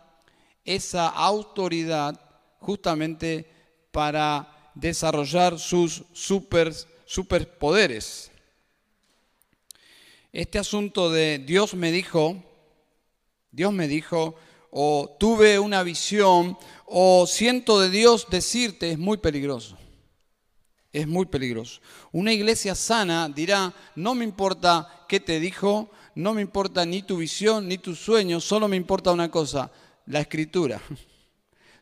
esa 0.64 1.08
autoridad 1.08 2.20
justamente 2.60 3.50
para 3.90 4.72
desarrollar 4.74 5.58
sus 5.58 6.04
super, 6.12 6.72
superpoderes. 7.04 8.30
Este 10.32 10.58
asunto 10.58 11.10
de 11.10 11.38
Dios 11.38 11.74
me 11.74 11.90
dijo, 11.90 12.36
Dios 13.50 13.72
me 13.72 13.88
dijo, 13.88 14.36
o 14.70 15.16
tuve 15.18 15.59
una 15.59 15.83
visión, 15.83 16.56
o 16.87 17.26
siento 17.26 17.80
de 17.80 17.90
Dios 17.90 18.26
decirte, 18.30 18.90
es 18.90 18.98
muy 18.98 19.18
peligroso. 19.18 19.76
Es 20.92 21.06
muy 21.06 21.26
peligroso. 21.26 21.80
Una 22.11 22.33
iglesia 22.33 22.74
sana 22.74 23.28
dirá, 23.28 23.72
no 23.94 24.14
me 24.14 24.24
importa 24.24 25.04
qué 25.09 25.20
te 25.20 25.38
dijo, 25.38 25.90
no 26.16 26.35
me 26.35 26.42
importa 26.42 26.85
ni 26.85 27.02
tu 27.02 27.18
visión, 27.18 27.68
ni 27.68 27.78
tu 27.78 27.94
sueño, 27.94 28.40
solo 28.40 28.66
me 28.66 28.76
importa 28.76 29.12
una 29.12 29.30
cosa, 29.30 29.70
la 30.06 30.20
escritura. 30.20 30.80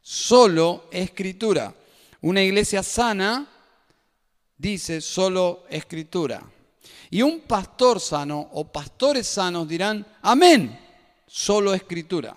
Solo 0.01 0.89
escritura. 0.91 1.75
Una 2.23 2.43
iglesia 2.43 2.83
sana 2.83 3.47
dice 4.57 5.03
solo 5.03 5.65
escritura. 5.69 6.43
Y 7.11 7.21
un 7.21 7.41
pastor 7.41 8.01
sano 8.01 8.49
o 8.53 8.73
pastores 8.73 9.27
sanos 9.27 9.69
dirán, 9.69 10.07
amén, 10.23 10.79
solo 11.27 11.75
escritura. 11.75 12.35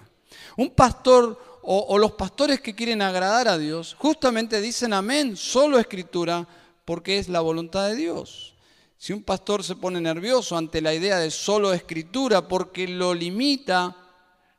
Un 0.57 0.71
pastor 0.71 1.59
o, 1.63 1.97
los 1.97 2.13
pastores 2.13 2.59
que 2.59 2.75
quieren 2.75 3.01
agradar 3.01 3.47
a 3.47 3.57
Dios 3.57 3.95
justamente 3.97 4.61
dicen 4.61 4.93
amén, 4.93 5.37
solo 5.37 5.79
escritura, 5.79 6.47
porque 6.85 7.19
es 7.19 7.29
la 7.29 7.41
voluntad 7.41 7.87
de 7.87 7.95
Dios. 7.95 8.55
Si 8.97 9.13
un 9.13 9.23
pastor 9.23 9.63
se 9.63 9.75
pone 9.75 10.01
nervioso 10.01 10.57
ante 10.57 10.81
la 10.81 10.93
idea 10.93 11.17
de 11.17 11.31
solo 11.31 11.73
escritura 11.73 12.47
porque 12.47 12.87
lo 12.87 13.13
limita, 13.13 13.95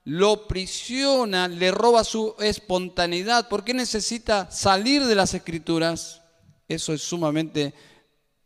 lo 0.04 0.48
prisiona, 0.48 1.48
le 1.48 1.70
roba 1.70 2.02
su 2.02 2.34
espontaneidad, 2.40 3.48
porque 3.48 3.74
necesita 3.74 4.50
salir 4.50 5.04
de 5.04 5.14
las 5.14 5.34
escrituras, 5.34 6.22
eso 6.68 6.92
es 6.92 7.02
sumamente 7.02 7.72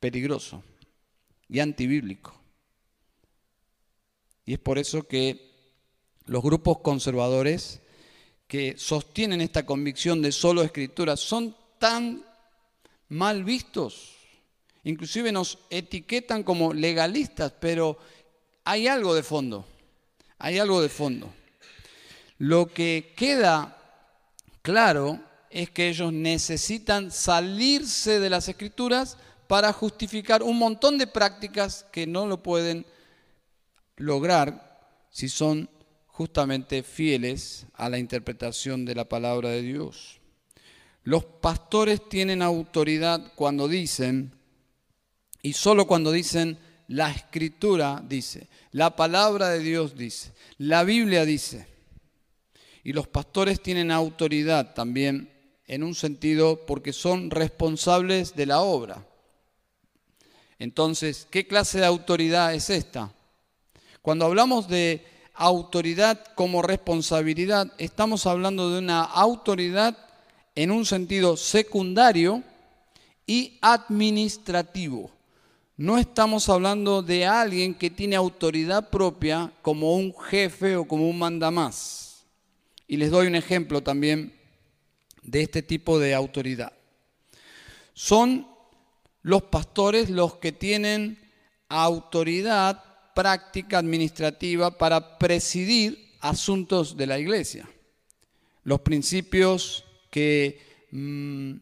peligroso 0.00 0.62
y 1.48 1.61
antibíblico. 1.61 2.35
Y 4.44 4.54
es 4.54 4.59
por 4.59 4.78
eso 4.78 5.06
que 5.06 5.45
los 6.26 6.42
grupos 6.42 6.78
conservadores 6.78 7.80
que 8.46 8.74
sostienen 8.76 9.40
esta 9.40 9.66
convicción 9.66 10.22
de 10.22 10.32
solo 10.32 10.62
escritura 10.62 11.16
son 11.16 11.56
tan 11.78 12.24
mal 13.08 13.44
vistos. 13.44 14.12
Inclusive 14.84 15.32
nos 15.32 15.58
etiquetan 15.70 16.42
como 16.42 16.72
legalistas, 16.72 17.52
pero 17.58 17.98
hay 18.64 18.86
algo 18.86 19.14
de 19.14 19.22
fondo. 19.22 19.66
Hay 20.38 20.58
algo 20.58 20.82
de 20.82 20.88
fondo. 20.88 21.32
lo 22.38 22.66
que 22.66 23.14
queda 23.16 23.78
claro 24.60 25.18
es 25.48 25.70
que 25.70 25.88
ellos 25.88 26.12
necesitan 26.12 27.10
salirse 27.10 28.20
de 28.20 28.28
las 28.28 28.48
escrituras 28.48 29.16
para 29.46 29.72
justificar 29.72 30.42
un 30.42 30.58
montón 30.58 30.98
de 30.98 31.06
prácticas 31.06 31.86
que 31.90 32.06
no 32.06 32.26
lo 32.26 32.42
pueden 32.42 32.84
lograr 33.96 34.78
si 35.10 35.30
son 35.30 35.70
justamente 36.16 36.83
fieles 36.83 37.66
a 37.74 37.90
la 37.90 37.98
interpretación 37.98 38.87
de 38.87 38.94
la 38.94 39.07
palabra 39.07 39.50
de 39.50 39.61
Dios. 39.61 40.18
Los 41.05 41.26
pastores 41.26 42.09
tienen 42.09 42.40
autoridad 42.40 43.35
cuando 43.35 43.68
dicen, 43.68 44.33
y 45.42 45.52
solo 45.52 45.87
cuando 45.87 46.11
dicen, 46.11 46.59
la 46.88 47.11
escritura 47.11 48.02
dice, 48.09 48.48
la 48.72 48.96
palabra 48.96 49.50
de 49.50 49.59
Dios 49.59 49.94
dice, 49.94 50.33
la 50.57 50.85
Biblia 50.85 51.26
dice. 51.26 51.66
Y 52.83 52.94
los 52.94 53.09
pastores 53.09 53.61
tienen 53.61 53.90
autoridad 53.90 54.72
también 54.72 55.31
en 55.66 55.83
un 55.83 55.94
sentido 55.94 56.64
porque 56.64 56.94
son 56.94 57.31
responsables 57.31 58.35
de 58.35 58.46
la 58.46 58.61
obra. 58.61 59.07
Entonces, 60.59 61.29
¿qué 61.31 61.46
clase 61.46 61.81
de 61.81 61.85
autoridad 61.85 62.55
es 62.55 62.70
esta? 62.70 63.12
Cuando 64.00 64.24
hablamos 64.24 64.66
de 64.66 65.15
autoridad 65.37 66.25
como 66.35 66.62
responsabilidad, 66.62 67.72
estamos 67.79 68.27
hablando 68.27 68.70
de 68.70 68.79
una 68.79 69.03
autoridad 69.03 69.96
en 70.55 70.70
un 70.70 70.87
sentido 70.87 71.37
secundario 71.37 72.42
y 73.27 73.59
administrativo. 73.61 75.11
No 75.77 75.99
estamos 75.99 76.49
hablando 76.49 77.03
de 77.03 77.27
alguien 77.27 77.75
que 77.75 77.90
tiene 77.90 78.16
autoridad 78.16 78.88
propia 78.88 79.53
como 79.61 79.94
un 79.94 80.14
jefe 80.18 80.77
o 80.77 80.88
como 80.88 81.09
un 81.09 81.18
mandamás. 81.18 82.25
Y 82.88 82.96
les 82.96 83.11
doy 83.11 83.27
un 83.27 83.35
ejemplo 83.35 83.83
también 83.83 84.33
de 85.22 85.42
este 85.42 85.62
tipo 85.62 85.99
de 85.99 86.14
autoridad. 86.14 86.72
Son 87.92 88.46
los 89.20 89.42
pastores 89.42 90.09
los 90.09 90.37
que 90.37 90.53
tienen 90.53 91.18
autoridad 91.68 92.86
práctica 93.16 93.79
administrativa 93.79 94.76
para 94.76 95.16
presidir 95.16 96.12
asuntos 96.20 96.98
de 96.98 97.07
la 97.07 97.18
iglesia. 97.18 97.66
Los 98.62 98.81
principios 98.81 99.85
que 100.11 100.61
mm, 100.90 101.52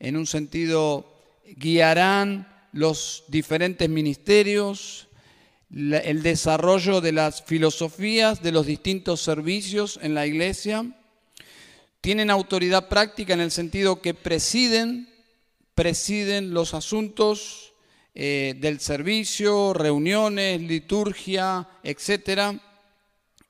en 0.00 0.16
un 0.16 0.26
sentido 0.26 1.12
guiarán 1.44 2.48
los 2.72 3.24
diferentes 3.28 3.86
ministerios, 3.90 5.08
el 5.70 6.22
desarrollo 6.22 7.02
de 7.02 7.12
las 7.12 7.42
filosofías 7.42 8.42
de 8.42 8.52
los 8.52 8.64
distintos 8.64 9.20
servicios 9.20 10.00
en 10.02 10.14
la 10.14 10.26
iglesia. 10.26 10.86
Tienen 12.00 12.30
autoridad 12.30 12.88
práctica 12.88 13.34
en 13.34 13.40
el 13.40 13.50
sentido 13.50 14.00
que 14.00 14.14
presiden, 14.14 15.12
presiden 15.74 16.54
los 16.54 16.72
asuntos 16.72 17.71
eh, 18.14 18.54
del 18.58 18.78
servicio, 18.80 19.72
reuniones, 19.72 20.60
liturgia, 20.60 21.68
etc. 21.82 22.58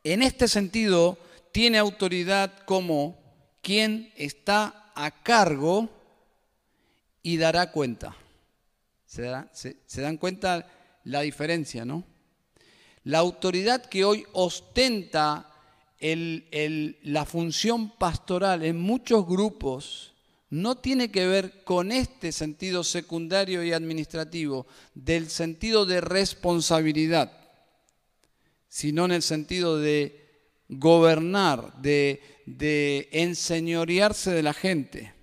En 0.04 0.22
este 0.22 0.46
sentido, 0.46 1.18
tiene 1.50 1.78
autoridad 1.78 2.64
como 2.64 3.18
quien 3.60 4.12
está 4.16 4.92
a 4.94 5.22
cargo 5.22 5.88
y 7.22 7.36
dará 7.36 7.72
cuenta. 7.72 8.16
¿Se, 9.06 10.00
dan 10.00 10.16
cuenta 10.16 10.66
la 11.04 11.20
diferencia, 11.20 11.84
no? 11.84 12.04
La 13.04 13.18
autoridad 13.18 13.84
que 13.84 14.04
hoy 14.04 14.24
ostenta 14.32 15.48
la 16.00 17.24
función 17.26 17.90
pastoral 17.90 18.64
en 18.64 18.80
muchos 18.80 19.26
grupos 19.26 20.11
no 20.52 20.76
tiene 20.76 21.10
que 21.10 21.26
ver 21.26 21.64
con 21.64 21.90
este 21.90 22.30
sentido 22.30 22.84
secundario 22.84 23.64
y 23.64 23.72
administrativo, 23.72 24.66
del 24.94 25.30
sentido 25.30 25.86
de 25.86 26.02
responsabilidad, 26.02 27.32
sino 28.68 29.06
en 29.06 29.12
el 29.12 29.22
sentido 29.22 29.78
de 29.78 30.28
gobernar, 30.68 31.80
de, 31.80 33.08
enseñorearse 33.12 34.30
de 34.32 34.42
la 34.42 34.52
gente. 34.52 35.14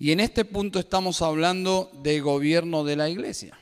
Y 0.00 0.10
en 0.10 0.18
este 0.18 0.44
punto 0.44 0.80
estamos 0.80 1.22
hablando 1.22 1.88
de 2.02 2.18
gobierno 2.18 2.82
de 2.82 2.96
la 2.96 3.08
iglesia. 3.08 3.56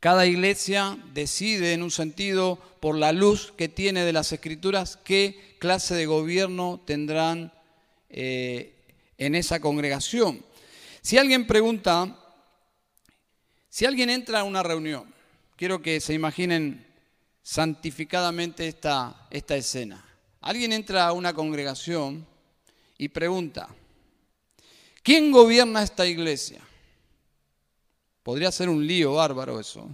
Cada 0.00 0.24
iglesia 0.24 0.96
decide 1.12 1.74
en 1.74 1.82
un 1.82 1.90
sentido, 1.90 2.58
por 2.80 2.96
la 2.96 3.12
luz 3.12 3.52
que 3.58 3.68
tiene 3.68 4.06
de 4.06 4.14
las 4.14 4.32
escrituras, 4.32 4.98
qué 5.04 5.56
clase 5.58 5.94
de 5.94 6.06
gobierno 6.06 6.80
tendrán 6.86 7.52
eh, 8.08 8.79
en 9.20 9.36
esa 9.36 9.60
congregación. 9.60 10.44
Si 11.00 11.16
alguien 11.16 11.46
pregunta, 11.46 12.18
si 13.68 13.86
alguien 13.86 14.10
entra 14.10 14.40
a 14.40 14.44
una 14.44 14.64
reunión, 14.64 15.14
quiero 15.54 15.80
que 15.80 16.00
se 16.00 16.14
imaginen 16.14 16.84
santificadamente 17.42 18.66
esta, 18.66 19.28
esta 19.30 19.54
escena. 19.56 20.04
Alguien 20.40 20.72
entra 20.72 21.06
a 21.06 21.12
una 21.12 21.32
congregación 21.32 22.26
y 22.98 23.08
pregunta, 23.10 23.68
¿Quién 25.02 25.32
gobierna 25.32 25.82
esta 25.82 26.06
iglesia? 26.06 26.60
Podría 28.22 28.52
ser 28.52 28.68
un 28.68 28.86
lío 28.86 29.14
bárbaro 29.14 29.58
eso. 29.58 29.88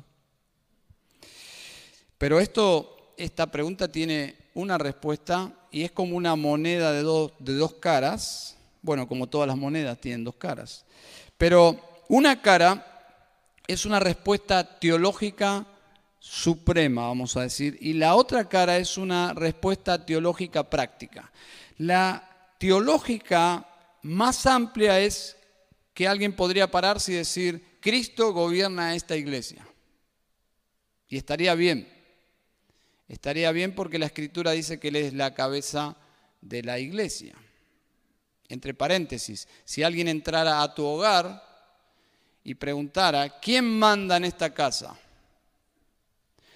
Pero 2.19 2.41
esto, 2.41 3.15
esta 3.17 3.47
pregunta 3.47 3.87
tiene 3.87 4.35
una 4.55 4.79
respuesta 4.79 5.53
y 5.71 5.85
es 5.85 5.93
como 5.93 6.17
una 6.17 6.35
moneda 6.35 6.91
de 6.91 7.03
dos, 7.03 7.33
de 7.39 7.55
dos 7.55 7.75
caras. 7.75 8.56
Bueno, 8.87 9.09
como 9.09 9.27
todas 9.27 9.49
las 9.49 9.57
monedas 9.57 10.01
tienen 10.01 10.23
dos 10.23 10.37
caras. 10.37 10.85
Pero 11.37 12.05
una 12.09 12.41
cara 12.41 12.87
es 13.67 13.85
una 13.85 13.99
respuesta 13.99 14.79
teológica 14.79 15.67
suprema, 16.21 17.09
vamos 17.09 17.37
a 17.37 17.43
decir, 17.43 17.77
y 17.81 17.95
la 17.95 18.15
otra 18.15 18.49
cara 18.49 18.77
es 18.77 18.97
una 18.97 19.35
respuesta 19.35 20.07
teológica 20.07 20.71
práctica. 20.71 21.33
La 21.79 22.55
teológica 22.61 23.67
más 24.03 24.47
amplia 24.47 25.01
es 25.01 25.37
que 25.93 26.07
alguien 26.07 26.33
podría 26.37 26.71
pararse 26.71 27.11
y 27.11 27.17
decir, 27.17 27.79
Cristo 27.81 28.33
gobierna 28.33 28.95
esta 28.95 29.17
iglesia. 29.17 29.67
Y 31.09 31.17
estaría 31.17 31.57
bien. 31.57 31.93
Estaría 33.09 33.51
bien 33.51 33.75
porque 33.75 33.99
la 33.99 34.07
escritura 34.07 34.53
dice 34.53 34.79
que 34.79 34.89
Él 34.89 34.97
es 34.97 35.13
la 35.13 35.35
cabeza 35.35 35.97
de 36.41 36.63
la 36.63 36.79
iglesia. 36.79 37.35
Entre 38.49 38.75
paréntesis, 38.75 39.49
si 39.65 39.83
alguien 39.83 40.09
entrara 40.09 40.63
a 40.63 40.75
tu 40.75 40.85
hogar 40.85 41.43
y 42.45 42.55
preguntara, 42.55 43.41
¿quién 43.41 43.79
manda 43.79 44.17
en 44.17 44.25
esta 44.25 44.55
casa? 44.55 44.97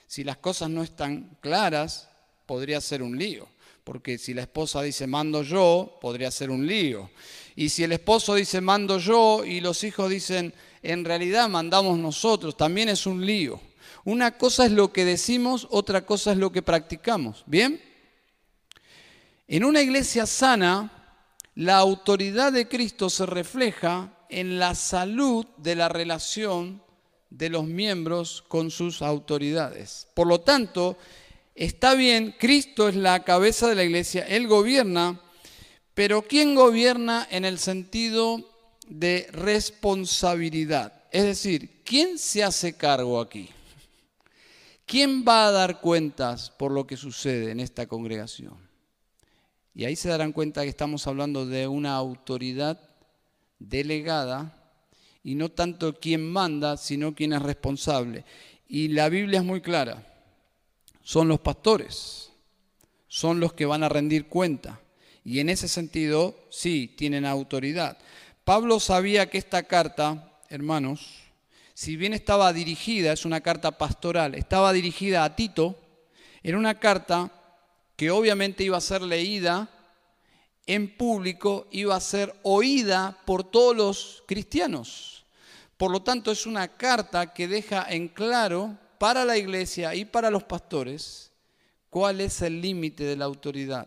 Si 0.06 0.24
las 0.24 0.36
cosas 0.38 0.70
no 0.70 0.82
están 0.82 1.36
claras, 1.40 2.08
podría 2.46 2.80
ser 2.80 3.02
un 3.02 3.16
lío 3.18 3.48
porque 3.90 4.18
si 4.18 4.34
la 4.34 4.42
esposa 4.42 4.82
dice 4.82 5.08
mando 5.08 5.42
yo, 5.42 5.98
podría 6.00 6.30
ser 6.30 6.50
un 6.50 6.64
lío. 6.64 7.10
Y 7.56 7.70
si 7.70 7.82
el 7.82 7.90
esposo 7.90 8.36
dice 8.36 8.60
mando 8.60 8.98
yo 8.98 9.44
y 9.44 9.60
los 9.60 9.82
hijos 9.84 10.08
dicen 10.08 10.54
en 10.82 11.04
realidad 11.04 11.48
mandamos 11.48 11.98
nosotros, 11.98 12.56
también 12.56 12.88
es 12.88 13.06
un 13.06 13.26
lío. 13.26 13.60
Una 14.04 14.38
cosa 14.38 14.64
es 14.64 14.70
lo 14.70 14.92
que 14.92 15.04
decimos, 15.04 15.66
otra 15.70 16.06
cosa 16.06 16.30
es 16.30 16.38
lo 16.38 16.52
que 16.52 16.62
practicamos. 16.62 17.42
¿Bien? 17.46 17.82
En 19.48 19.64
una 19.64 19.82
iglesia 19.82 20.24
sana, 20.24 20.99
la 21.54 21.78
autoridad 21.78 22.52
de 22.52 22.68
Cristo 22.68 23.10
se 23.10 23.26
refleja 23.26 24.14
en 24.28 24.58
la 24.58 24.74
salud 24.74 25.46
de 25.56 25.74
la 25.74 25.88
relación 25.88 26.82
de 27.30 27.48
los 27.48 27.64
miembros 27.66 28.44
con 28.48 28.70
sus 28.70 29.02
autoridades. 29.02 30.08
Por 30.14 30.26
lo 30.26 30.40
tanto, 30.40 30.96
Está 31.60 31.94
bien, 31.94 32.34
Cristo 32.38 32.88
es 32.88 32.96
la 32.96 33.22
cabeza 33.22 33.68
de 33.68 33.74
la 33.74 33.84
iglesia, 33.84 34.26
Él 34.26 34.46
gobierna, 34.46 35.20
pero 35.92 36.22
¿quién 36.22 36.54
gobierna 36.54 37.28
en 37.30 37.44
el 37.44 37.58
sentido 37.58 38.50
de 38.88 39.28
responsabilidad? 39.32 41.04
Es 41.10 41.24
decir, 41.24 41.82
¿quién 41.84 42.18
se 42.18 42.42
hace 42.44 42.78
cargo 42.78 43.20
aquí? 43.20 43.50
¿Quién 44.86 45.22
va 45.22 45.48
a 45.48 45.50
dar 45.50 45.82
cuentas 45.82 46.48
por 46.50 46.72
lo 46.72 46.86
que 46.86 46.96
sucede 46.96 47.50
en 47.50 47.60
esta 47.60 47.86
congregación? 47.86 48.69
Y 49.74 49.84
ahí 49.84 49.96
se 49.96 50.08
darán 50.08 50.32
cuenta 50.32 50.62
que 50.62 50.68
estamos 50.68 51.06
hablando 51.06 51.46
de 51.46 51.66
una 51.66 51.94
autoridad 51.94 52.80
delegada 53.58 54.56
y 55.22 55.34
no 55.34 55.50
tanto 55.50 55.98
quién 55.98 56.30
manda, 56.30 56.76
sino 56.76 57.14
quién 57.14 57.32
es 57.32 57.42
responsable. 57.42 58.24
Y 58.68 58.88
la 58.88 59.08
Biblia 59.08 59.40
es 59.40 59.44
muy 59.44 59.60
clara 59.60 60.06
son 61.10 61.26
los 61.26 61.40
pastores, 61.40 62.30
son 63.08 63.40
los 63.40 63.52
que 63.52 63.66
van 63.66 63.82
a 63.82 63.88
rendir 63.88 64.26
cuenta. 64.26 64.80
Y 65.24 65.40
en 65.40 65.48
ese 65.48 65.66
sentido, 65.66 66.36
sí, 66.50 66.94
tienen 66.96 67.26
autoridad. 67.26 67.98
Pablo 68.44 68.78
sabía 68.78 69.28
que 69.28 69.38
esta 69.38 69.64
carta, 69.64 70.38
hermanos, 70.48 71.24
si 71.74 71.96
bien 71.96 72.12
estaba 72.12 72.52
dirigida, 72.52 73.12
es 73.12 73.24
una 73.24 73.40
carta 73.40 73.72
pastoral, 73.72 74.36
estaba 74.36 74.72
dirigida 74.72 75.24
a 75.24 75.34
Tito, 75.34 75.76
era 76.44 76.56
una 76.56 76.78
carta 76.78 77.32
que 78.00 78.10
obviamente 78.10 78.64
iba 78.64 78.78
a 78.78 78.80
ser 78.80 79.02
leída 79.02 79.68
en 80.64 80.96
público, 80.96 81.68
iba 81.70 81.94
a 81.94 82.00
ser 82.00 82.34
oída 82.44 83.20
por 83.26 83.44
todos 83.44 83.76
los 83.76 84.24
cristianos. 84.26 85.26
Por 85.76 85.90
lo 85.90 86.00
tanto, 86.00 86.30
es 86.30 86.46
una 86.46 86.66
carta 86.78 87.34
que 87.34 87.46
deja 87.46 87.84
en 87.90 88.08
claro 88.08 88.78
para 88.98 89.26
la 89.26 89.36
iglesia 89.36 89.94
y 89.94 90.06
para 90.06 90.30
los 90.30 90.44
pastores 90.44 91.32
cuál 91.90 92.22
es 92.22 92.40
el 92.40 92.62
límite 92.62 93.04
de 93.04 93.16
la 93.16 93.26
autoridad 93.26 93.86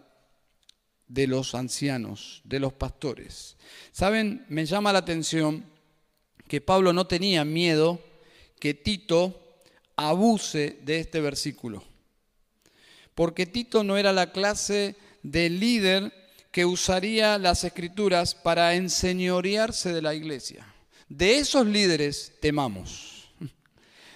de 1.08 1.26
los 1.26 1.56
ancianos, 1.56 2.44
de 2.44 2.60
los 2.60 2.74
pastores. 2.74 3.58
Saben, 3.92 4.46
me 4.48 4.68
llama 4.68 4.94
la 4.94 5.00
atención 5.00 5.66
que 6.48 6.62
Pablo 6.62 6.94
no 6.94 7.08
tenía 7.08 7.44
miedo 7.46 8.00
que 8.60 8.76
Tito 8.76 9.58
abuse 9.96 10.78
de 10.84 11.00
este 11.00 11.20
versículo. 11.20 11.93
Porque 13.16 13.46
Tito 13.46 13.84
no 13.84 13.98
era 13.98 14.12
la 14.12 14.32
clase 14.32 14.96
de 15.22 15.50
líder 15.50 16.14
que 16.52 16.66
usaría 16.66 17.38
las 17.38 17.64
escrituras 17.64 18.36
para 18.36 18.76
enseñorearse 18.76 19.92
de 19.92 20.02
la 20.02 20.14
iglesia. 20.14 20.66
De 21.10 21.38
esos 21.38 21.66
líderes 21.66 22.34
temamos. 22.40 23.30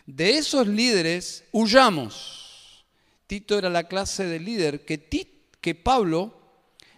De 0.05 0.37
esos 0.37 0.67
líderes 0.67 1.43
huyamos. 1.51 2.85
Tito 3.27 3.57
era 3.57 3.69
la 3.69 3.87
clase 3.87 4.25
de 4.25 4.39
líder 4.39 4.85
que, 4.85 5.07
que 5.59 5.75
Pablo 5.75 6.33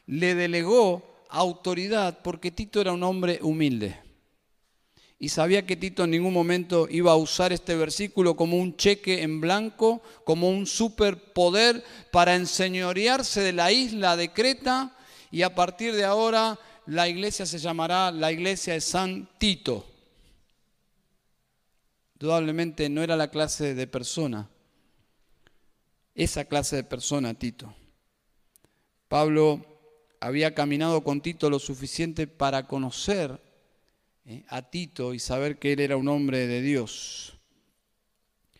le 0.05 0.35
delegó 0.35 1.23
autoridad 1.29 2.19
porque 2.23 2.51
Tito 2.51 2.81
era 2.81 2.91
un 2.91 3.03
hombre 3.03 3.39
humilde. 3.41 3.97
Y 5.21 5.29
sabía 5.29 5.65
que 5.65 5.75
Tito 5.75 6.05
en 6.05 6.11
ningún 6.11 6.33
momento 6.33 6.87
iba 6.89 7.11
a 7.11 7.17
usar 7.17 7.51
este 7.51 7.75
versículo 7.75 8.37
como 8.37 8.57
un 8.57 8.77
cheque 8.77 9.21
en 9.21 9.41
blanco, 9.41 10.01
como 10.23 10.49
un 10.49 10.65
superpoder 10.65 11.83
para 12.09 12.35
enseñorearse 12.35 13.41
de 13.41 13.51
la 13.51 13.73
isla 13.73 14.15
de 14.15 14.31
Creta 14.31 14.95
y 15.29 15.41
a 15.41 15.53
partir 15.53 15.93
de 15.93 16.05
ahora 16.05 16.57
la 16.85 17.09
iglesia 17.09 17.45
se 17.45 17.59
llamará 17.59 18.11
la 18.11 18.31
iglesia 18.31 18.73
de 18.73 18.81
San 18.81 19.27
Tito. 19.37 19.85
Indudablemente 22.13 22.87
no 22.87 23.03
era 23.03 23.17
la 23.17 23.29
clase 23.29 23.75
de 23.75 23.87
persona, 23.87 24.49
esa 26.15 26.45
clase 26.45 26.77
de 26.77 26.83
persona, 26.85 27.33
Tito. 27.33 27.75
Pablo 29.09 29.65
había 30.21 30.55
caminado 30.55 31.03
con 31.03 31.19
Tito 31.19 31.49
lo 31.49 31.59
suficiente 31.59 32.25
para 32.25 32.67
conocer 32.67 33.48
eh, 34.29 34.43
a 34.47 34.61
Tito 34.61 35.15
y 35.15 35.19
saber 35.19 35.57
que 35.57 35.73
él 35.73 35.79
era 35.79 35.97
un 35.97 36.07
hombre 36.07 36.45
de 36.45 36.61
Dios. 36.61 37.33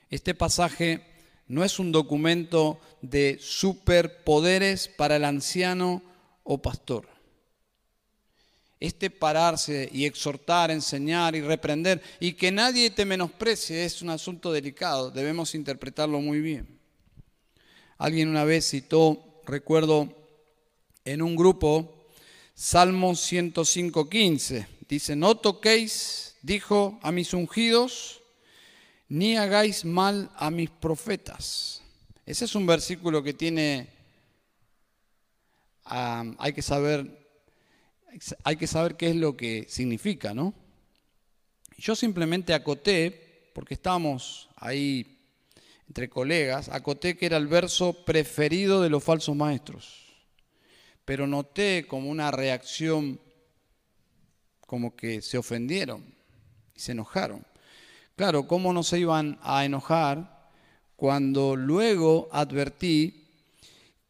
Este 0.10 0.34
pasaje 0.34 1.05
no 1.45 1.63
es 1.63 1.77
un 1.77 1.91
documento 1.91 2.82
de 3.03 3.38
superpoderes 3.39 4.88
para 4.88 5.17
el 5.17 5.25
anciano 5.25 6.01
o 6.41 6.60
pastor. 6.60 7.08
Este 8.79 9.12
pararse 9.12 9.88
y 9.93 10.05
exhortar, 10.05 10.71
enseñar 10.71 11.36
y 11.36 11.41
reprender 11.41 12.01
y 12.19 12.34
que 12.34 12.51
nadie 12.51 12.89
te 12.89 13.05
menosprecie 13.05 13.86
es 13.86 14.01
un 14.01 14.10
asunto 14.10 14.51
delicado, 14.51 15.12
debemos 15.12 15.53
interpretarlo 15.53 16.19
muy 16.19 16.41
bien. 16.41 16.79
Alguien 17.99 18.27
una 18.27 18.43
vez 18.43 18.67
citó, 18.67 19.41
recuerdo, 19.45 20.15
en 21.05 21.21
un 21.21 21.36
grupo, 21.36 22.08
Salmo 22.55 23.12
105.15. 23.12 24.78
Dice, 24.89 25.15
no 25.15 25.38
toquéis, 25.38 26.36
dijo 26.41 26.99
a 27.04 27.12
mis 27.12 27.34
ungidos, 27.34 28.21
ni 29.08 29.38
hagáis 29.38 29.86
mal 29.86 30.32
a 30.36 30.49
mis 30.49 30.69
profetas. 30.69 31.82
Ese 32.25 32.45
es 32.45 32.56
un 32.56 32.65
versículo 32.65 33.23
que 33.23 33.34
tiene, 33.34 33.88
hay, 35.86 36.54
que 36.54 36.62
saber, 36.62 37.08
hay 38.43 38.56
que 38.58 38.67
saber 38.67 38.97
qué 38.97 39.12
es 39.12 39.15
lo 39.15 39.38
que 39.38 39.67
significa, 39.69 40.34
¿no? 40.34 40.54
Yo 41.78 41.95
simplemente 41.95 42.54
acoté, 42.54 43.52
porque 43.54 43.75
estábamos 43.75 44.49
ahí 44.58 45.19
entre 45.88 46.10
colegas, 46.10 46.67
acoté 46.67 47.15
que 47.15 47.28
era 47.28 47.38
el 47.38 47.47
verso 47.47 47.93
preferido 48.06 48.82
de 48.82 48.89
los 48.89 49.04
falsos 49.04 49.36
maestros 49.36 50.10
pero 51.10 51.25
noté 51.25 51.88
como 51.88 52.12
una 52.12 52.30
reacción, 52.30 53.19
como 54.69 54.95
que 54.95 55.23
se 55.23 55.39
ofendieron 55.39 56.05
y 56.75 56.79
se 56.79 56.91
enojaron. 56.91 57.43
Claro, 58.15 58.47
¿cómo 58.47 58.71
no 58.71 58.84
se 58.84 58.99
iban 58.99 59.39
a 59.41 59.65
enojar 59.65 60.51
cuando 60.95 61.55
luego 61.55 62.29
advertí 62.32 63.25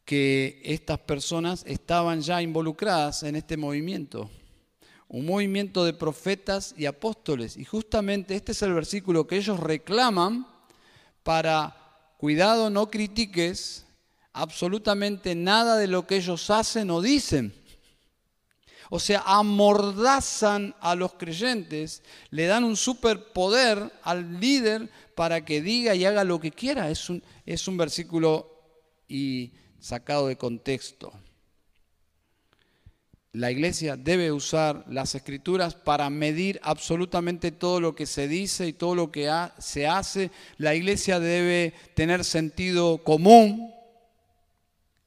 que 0.04 0.60
estas 0.62 0.98
personas 0.98 1.64
estaban 1.66 2.20
ya 2.20 2.42
involucradas 2.42 3.22
en 3.22 3.36
este 3.36 3.56
movimiento? 3.56 4.30
Un 5.08 5.24
movimiento 5.24 5.82
de 5.82 5.94
profetas 5.94 6.74
y 6.76 6.84
apóstoles. 6.84 7.56
Y 7.56 7.64
justamente 7.64 8.36
este 8.36 8.52
es 8.52 8.60
el 8.60 8.74
versículo 8.74 9.26
que 9.26 9.38
ellos 9.38 9.58
reclaman 9.58 10.46
para, 11.22 11.74
cuidado, 12.18 12.68
no 12.68 12.90
critiques 12.90 13.86
absolutamente 14.34 15.34
nada 15.34 15.78
de 15.78 15.86
lo 15.86 16.06
que 16.06 16.16
ellos 16.16 16.50
hacen 16.50 16.90
o 16.90 17.00
dicen. 17.00 17.59
O 18.92 18.98
sea, 18.98 19.22
amordazan 19.24 20.74
a 20.80 20.96
los 20.96 21.14
creyentes, 21.14 22.02
le 22.30 22.46
dan 22.46 22.64
un 22.64 22.76
superpoder 22.76 23.92
al 24.02 24.40
líder 24.40 24.90
para 25.14 25.44
que 25.44 25.62
diga 25.62 25.94
y 25.94 26.04
haga 26.04 26.24
lo 26.24 26.40
que 26.40 26.50
quiera. 26.50 26.90
Es 26.90 27.08
un, 27.08 27.22
es 27.46 27.68
un 27.68 27.76
versículo 27.76 28.50
y 29.08 29.52
sacado 29.78 30.26
de 30.26 30.36
contexto. 30.36 31.12
La 33.32 33.52
iglesia 33.52 33.96
debe 33.96 34.32
usar 34.32 34.84
las 34.88 35.14
escrituras 35.14 35.76
para 35.76 36.10
medir 36.10 36.58
absolutamente 36.64 37.52
todo 37.52 37.80
lo 37.80 37.94
que 37.94 38.06
se 38.06 38.26
dice 38.26 38.66
y 38.66 38.72
todo 38.72 38.96
lo 38.96 39.12
que 39.12 39.30
se 39.58 39.86
hace. 39.86 40.32
La 40.56 40.74
iglesia 40.74 41.20
debe 41.20 41.74
tener 41.94 42.24
sentido 42.24 43.04
común, 43.04 43.72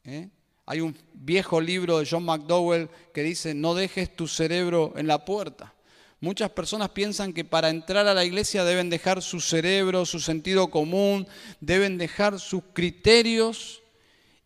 ¿eh? 0.05 0.29
Hay 0.65 0.81
un 0.81 0.97
viejo 1.13 1.59
libro 1.59 1.99
de 1.99 2.07
John 2.09 2.23
McDowell 2.23 2.89
que 3.13 3.23
dice, 3.23 3.53
no 3.53 3.75
dejes 3.75 4.15
tu 4.15 4.27
cerebro 4.27 4.93
en 4.95 5.07
la 5.07 5.25
puerta. 5.25 5.73
Muchas 6.21 6.51
personas 6.51 6.89
piensan 6.89 7.33
que 7.33 7.43
para 7.43 7.69
entrar 7.69 8.07
a 8.07 8.13
la 8.13 8.23
iglesia 8.23 8.63
deben 8.63 8.89
dejar 8.89 9.21
su 9.21 9.41
cerebro, 9.41 10.05
su 10.05 10.21
sentido 10.21 10.69
común, 10.69 11.27
deben 11.59 11.97
dejar 11.97 12.39
sus 12.39 12.63
criterios 12.71 13.83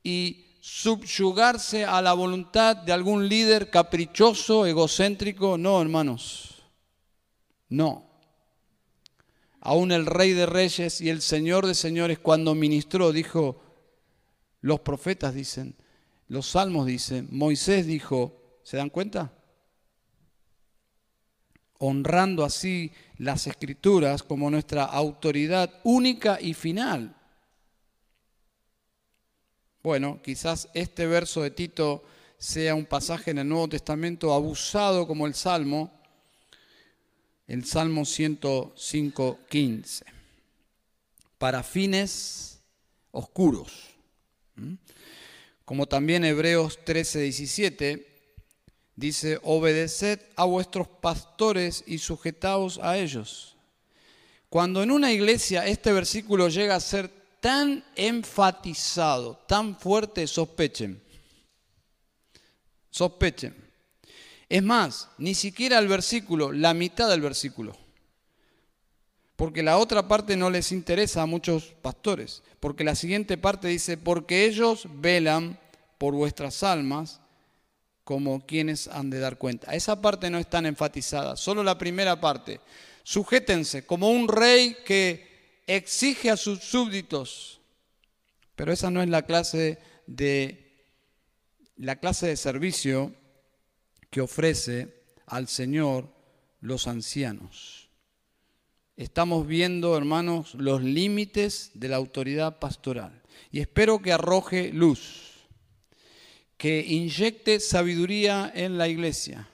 y 0.01 0.55
subyugarse 0.59 1.85
a 1.85 2.01
la 2.01 2.13
voluntad 2.13 2.75
de 2.75 2.93
algún 2.93 3.29
líder 3.29 3.69
caprichoso, 3.69 4.65
egocéntrico. 4.65 5.59
No, 5.59 5.79
hermanos, 5.79 6.63
no. 7.69 8.09
Aún 9.61 9.91
el 9.91 10.07
rey 10.07 10.33
de 10.33 10.47
reyes 10.47 10.99
y 10.99 11.09
el 11.09 11.21
señor 11.21 11.67
de 11.67 11.75
señores 11.75 12.17
cuando 12.17 12.55
ministró 12.55 13.11
dijo, 13.11 13.61
los 14.61 14.79
profetas 14.79 15.35
dicen, 15.35 15.75
los 16.27 16.47
salmos 16.47 16.85
dicen, 16.85 17.27
Moisés 17.31 17.85
dijo, 17.85 18.59
¿se 18.63 18.77
dan 18.77 18.89
cuenta? 18.89 19.33
Honrando 21.79 22.43
así 22.43 22.91
las 23.17 23.47
escrituras 23.47 24.23
como 24.23 24.49
nuestra 24.49 24.83
autoridad 24.83 25.79
única 25.83 26.39
y 26.41 26.53
final. 26.53 27.15
Bueno, 29.83 30.19
quizás 30.21 30.69
este 30.73 31.05
verso 31.05 31.43
de 31.43 31.51
Tito 31.51 32.03
sea 32.37 32.75
un 32.75 32.85
pasaje 32.85 33.31
en 33.31 33.37
el 33.37 33.47
Nuevo 33.47 33.69
Testamento 33.69 34.33
abusado 34.33 35.07
como 35.07 35.27
el 35.27 35.33
Salmo, 35.33 35.97
el 37.47 37.63
Salmo 37.63 38.03
105, 38.03 39.39
15, 39.49 40.05
para 41.37 41.63
fines 41.63 42.59
oscuros. 43.11 43.95
¿Mm? 44.55 44.73
Como 45.67 45.85
también 45.85 46.23
Hebreos 46.23 46.79
13, 46.85 47.19
17 47.19 48.07
dice, 48.95 49.37
obedeced 49.43 50.21
a 50.37 50.45
vuestros 50.45 50.87
pastores 50.87 51.83
y 51.85 51.97
sujetaos 51.97 52.79
a 52.81 52.97
ellos. 52.97 53.57
Cuando 54.47 54.81
en 54.81 54.91
una 54.91 55.11
iglesia 55.11 55.67
este 55.67 55.91
versículo 55.91 56.47
llega 56.47 56.75
a 56.75 56.79
ser 56.79 57.09
tan 57.41 57.83
enfatizado, 57.97 59.43
tan 59.45 59.77
fuerte, 59.77 60.25
sospechen. 60.25 61.03
Sospechen. 62.89 63.53
Es 64.47 64.63
más, 64.63 65.09
ni 65.17 65.35
siquiera 65.35 65.79
el 65.79 65.89
versículo, 65.89 66.53
la 66.53 66.73
mitad 66.73 67.09
del 67.09 67.19
versículo 67.19 67.86
porque 69.37 69.61
la 69.61 69.77
otra 69.77 70.07
parte 70.07 70.35
no 70.35 70.49
les 70.49 70.71
interesa 70.71 71.21
a 71.21 71.27
muchos 71.27 71.75
pastores, 71.81 72.41
porque 72.59 72.83
la 72.83 72.95
siguiente 72.95 73.37
parte 73.37 73.67
dice, 73.67 73.95
porque 73.95 74.45
ellos 74.45 74.87
velan 74.95 75.59
por 75.99 76.15
vuestras 76.15 76.63
almas 76.63 77.21
como 78.03 78.45
quienes 78.45 78.87
han 78.87 79.11
de 79.11 79.19
dar 79.19 79.37
cuenta. 79.37 79.75
Esa 79.75 80.01
parte 80.01 80.31
no 80.31 80.39
es 80.39 80.49
tan 80.49 80.65
enfatizada, 80.65 81.37
solo 81.37 81.63
la 81.63 81.77
primera 81.77 82.19
parte. 82.19 82.59
Sujétense 83.03 83.85
como 83.85 84.09
un 84.09 84.27
rey 84.27 84.77
que 84.83 85.61
exige 85.67 86.31
a 86.31 86.37
sus 86.37 86.63
súbditos, 86.63 87.61
pero 88.55 88.73
esa 88.73 88.89
no 88.89 89.03
es 89.03 89.09
la 89.09 89.21
clase 89.21 89.77
de 90.07 90.67
la 91.75 91.97
clase 91.97 92.25
de 92.25 92.37
servicio 92.37 93.13
que 94.09 94.21
ofrece 94.21 95.03
al 95.27 95.47
Señor 95.47 96.09
los 96.59 96.87
ancianos. 96.87 97.86
Estamos 98.97 99.45
viendo, 99.45 99.95
hermanos, 99.95 100.55
los 100.55 100.81
límites 100.81 101.69
de 101.75 101.87
la 101.87 101.97
autoridad 101.97 102.57
pastoral. 102.57 103.21
Y 103.51 103.59
espero 103.59 104.01
que 104.01 104.11
arroje 104.11 104.73
luz, 104.73 105.45
que 106.57 106.83
inyecte 106.83 107.59
sabiduría 107.59 108.51
en 108.55 108.79
la 108.79 108.87
iglesia, 108.87 109.47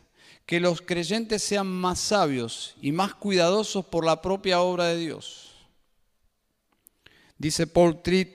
que 0.46 0.62
los 0.62 0.82
creyentes 0.82 1.44
sean 1.44 1.68
más 1.68 2.00
sabios 2.00 2.76
y 2.82 2.94
más 2.94 3.16
cuidadosos 3.16 3.84
por 3.86 4.06
la 4.06 4.22
propia 4.22 4.62
obra 4.62 4.86
de 4.86 4.98
Dios. 4.98 5.52
Dice 7.38 7.68
Paul 7.68 8.02
Tritt 8.02 8.30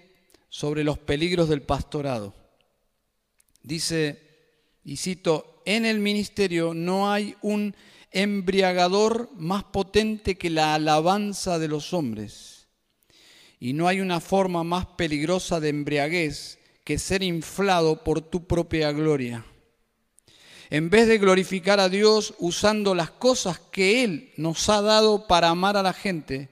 sobre 0.50 0.84
los 0.84 0.98
peligros 0.98 1.48
del 1.48 1.62
pastorado. 1.62 2.34
Dice, 3.62 4.20
y 4.84 4.98
cito, 4.98 5.62
en 5.64 5.86
el 5.86 6.00
ministerio 6.00 6.74
no 6.74 7.10
hay 7.10 7.34
un 7.40 7.74
embriagador 8.10 9.30
más 9.34 9.64
potente 9.64 10.36
que 10.36 10.50
la 10.50 10.74
alabanza 10.74 11.58
de 11.58 11.68
los 11.68 11.92
hombres. 11.92 12.68
Y 13.60 13.72
no 13.72 13.88
hay 13.88 14.00
una 14.00 14.20
forma 14.20 14.64
más 14.64 14.86
peligrosa 14.86 15.60
de 15.60 15.68
embriaguez 15.70 16.58
que 16.84 16.98
ser 16.98 17.22
inflado 17.22 18.02
por 18.04 18.20
tu 18.20 18.46
propia 18.46 18.92
gloria. 18.92 19.44
En 20.70 20.90
vez 20.90 21.08
de 21.08 21.18
glorificar 21.18 21.80
a 21.80 21.88
Dios 21.88 22.34
usando 22.38 22.94
las 22.94 23.10
cosas 23.10 23.58
que 23.58 24.04
Él 24.04 24.32
nos 24.36 24.68
ha 24.68 24.82
dado 24.82 25.26
para 25.26 25.48
amar 25.48 25.76
a 25.76 25.82
la 25.82 25.92
gente, 25.92 26.50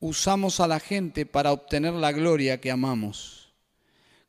usamos 0.00 0.60
a 0.60 0.68
la 0.68 0.80
gente 0.80 1.26
para 1.26 1.52
obtener 1.52 1.92
la 1.94 2.12
gloria 2.12 2.60
que 2.60 2.70
amamos. 2.70 3.52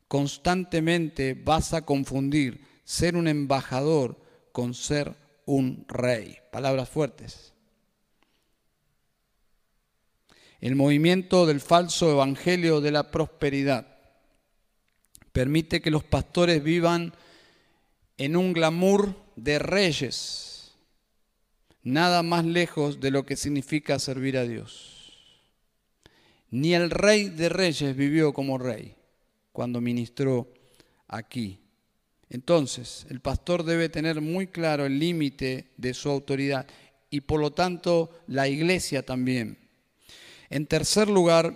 Constantemente 0.08 1.34
vas 1.34 1.72
a 1.72 1.82
confundir 1.82 2.66
ser 2.84 3.16
un 3.16 3.28
embajador 3.28 4.20
con 4.50 4.74
ser 4.74 5.14
un 5.50 5.84
rey. 5.88 6.38
Palabras 6.52 6.88
fuertes. 6.88 7.52
El 10.60 10.76
movimiento 10.76 11.46
del 11.46 11.60
falso 11.60 12.10
evangelio 12.10 12.80
de 12.80 12.92
la 12.92 13.10
prosperidad 13.10 13.86
permite 15.32 15.80
que 15.80 15.90
los 15.90 16.04
pastores 16.04 16.62
vivan 16.62 17.12
en 18.18 18.36
un 18.36 18.52
glamour 18.52 19.16
de 19.36 19.58
reyes, 19.58 20.72
nada 21.82 22.22
más 22.22 22.44
lejos 22.44 23.00
de 23.00 23.10
lo 23.10 23.24
que 23.24 23.36
significa 23.36 23.98
servir 23.98 24.36
a 24.36 24.44
Dios. 24.44 25.18
Ni 26.50 26.74
el 26.74 26.90
rey 26.90 27.28
de 27.28 27.48
reyes 27.48 27.96
vivió 27.96 28.32
como 28.32 28.58
rey 28.58 28.96
cuando 29.52 29.80
ministró 29.80 30.52
aquí. 31.08 31.60
Entonces, 32.30 33.06
el 33.10 33.20
pastor 33.20 33.64
debe 33.64 33.88
tener 33.88 34.20
muy 34.20 34.46
claro 34.46 34.86
el 34.86 35.00
límite 35.00 35.72
de 35.76 35.92
su 35.92 36.08
autoridad 36.08 36.64
y 37.10 37.22
por 37.22 37.40
lo 37.40 37.50
tanto 37.50 38.10
la 38.28 38.46
iglesia 38.46 39.04
también. 39.04 39.58
En 40.48 40.66
tercer 40.66 41.08
lugar, 41.08 41.52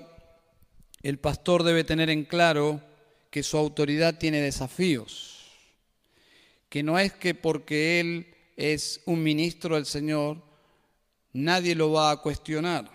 el 1.02 1.18
pastor 1.18 1.62
debe 1.62 1.84
tener 1.84 2.10
en 2.10 2.24
claro 2.24 2.82
que 3.30 3.44
su 3.44 3.56
autoridad 3.56 4.18
tiene 4.18 4.40
desafíos, 4.40 5.44
que 6.68 6.82
no 6.82 6.98
es 6.98 7.12
que 7.12 7.36
porque 7.36 8.00
él 8.00 8.34
es 8.56 9.00
un 9.06 9.22
ministro 9.22 9.76
del 9.76 9.86
Señor, 9.86 10.42
nadie 11.32 11.76
lo 11.76 11.92
va 11.92 12.10
a 12.10 12.20
cuestionar. 12.20 12.90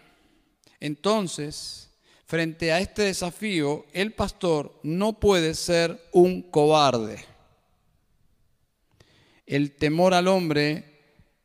Entonces, 0.81 1.91
frente 2.25 2.73
a 2.73 2.79
este 2.81 3.03
desafío, 3.03 3.85
el 3.93 4.13
pastor 4.13 4.77
no 4.83 5.17
puede 5.17 5.53
ser 5.53 6.01
un 6.11 6.41
cobarde 6.41 7.28
el 9.49 9.71
temor 9.71 10.13
al 10.13 10.27
hombre 10.27 10.85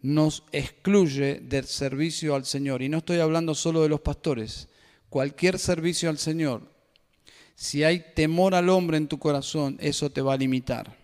nos 0.02 0.44
excluye 0.52 1.40
del 1.40 1.64
servicio 1.64 2.34
al 2.34 2.44
Señor. 2.44 2.82
Y 2.82 2.90
no 2.90 2.98
estoy 2.98 3.18
hablando 3.18 3.54
solo 3.54 3.82
de 3.82 3.88
los 3.88 4.02
pastores, 4.02 4.68
cualquier 5.08 5.58
servicio 5.58 6.10
al 6.10 6.18
Señor. 6.18 6.70
Si 7.54 7.82
hay 7.82 8.04
temor 8.14 8.54
al 8.54 8.68
hombre 8.68 8.98
en 8.98 9.08
tu 9.08 9.18
corazón, 9.18 9.78
eso 9.80 10.10
te 10.10 10.20
va 10.20 10.34
a 10.34 10.36
limitar. 10.36 10.94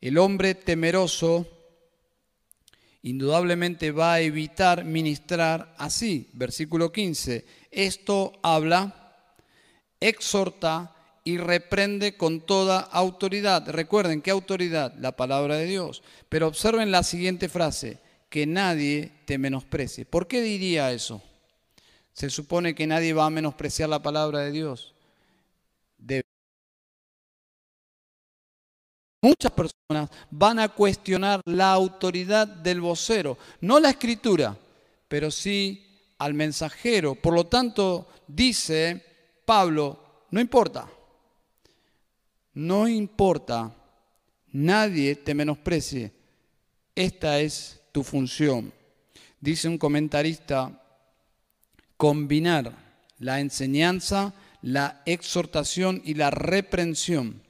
El 0.00 0.18
hombre 0.18 0.54
temeroso 0.54 1.48
indudablemente 3.02 3.90
va 3.90 4.14
a 4.14 4.20
evitar 4.20 4.84
ministrar 4.84 5.74
así. 5.76 6.30
Versículo 6.34 6.92
15. 6.92 7.44
Esto 7.72 8.32
habla, 8.44 9.12
exhorta, 9.98 10.95
y 11.26 11.38
reprende 11.38 12.16
con 12.16 12.40
toda 12.40 12.78
autoridad. 12.78 13.68
Recuerden, 13.68 14.22
¿qué 14.22 14.30
autoridad? 14.30 14.94
La 15.00 15.16
palabra 15.16 15.56
de 15.56 15.66
Dios. 15.66 16.04
Pero 16.28 16.46
observen 16.46 16.92
la 16.92 17.02
siguiente 17.02 17.48
frase, 17.48 17.98
que 18.30 18.46
nadie 18.46 19.10
te 19.24 19.36
menosprecie. 19.36 20.04
¿Por 20.04 20.28
qué 20.28 20.40
diría 20.40 20.92
eso? 20.92 21.20
Se 22.12 22.30
supone 22.30 22.76
que 22.76 22.86
nadie 22.86 23.12
va 23.12 23.26
a 23.26 23.30
menospreciar 23.30 23.88
la 23.88 24.00
palabra 24.00 24.38
de 24.38 24.52
Dios. 24.52 24.94
Muchas 29.20 29.50
personas 29.50 30.08
van 30.30 30.60
a 30.60 30.68
cuestionar 30.68 31.40
la 31.44 31.72
autoridad 31.72 32.46
del 32.46 32.80
vocero, 32.80 33.36
no 33.60 33.80
la 33.80 33.90
escritura, 33.90 34.56
pero 35.08 35.32
sí 35.32 36.14
al 36.18 36.34
mensajero. 36.34 37.16
Por 37.16 37.34
lo 37.34 37.46
tanto, 37.46 38.06
dice 38.28 39.04
Pablo, 39.44 39.98
no 40.30 40.40
importa, 40.40 40.88
no 42.56 42.88
importa, 42.88 43.76
nadie 44.50 45.14
te 45.14 45.34
menosprecie. 45.34 46.10
Esta 46.94 47.38
es 47.38 47.82
tu 47.92 48.02
función. 48.02 48.72
Dice 49.38 49.68
un 49.68 49.76
comentarista, 49.76 50.82
combinar 51.98 52.74
la 53.18 53.40
enseñanza, 53.40 54.34
la 54.62 55.02
exhortación 55.04 56.00
y 56.02 56.14
la 56.14 56.30
reprensión 56.30 57.42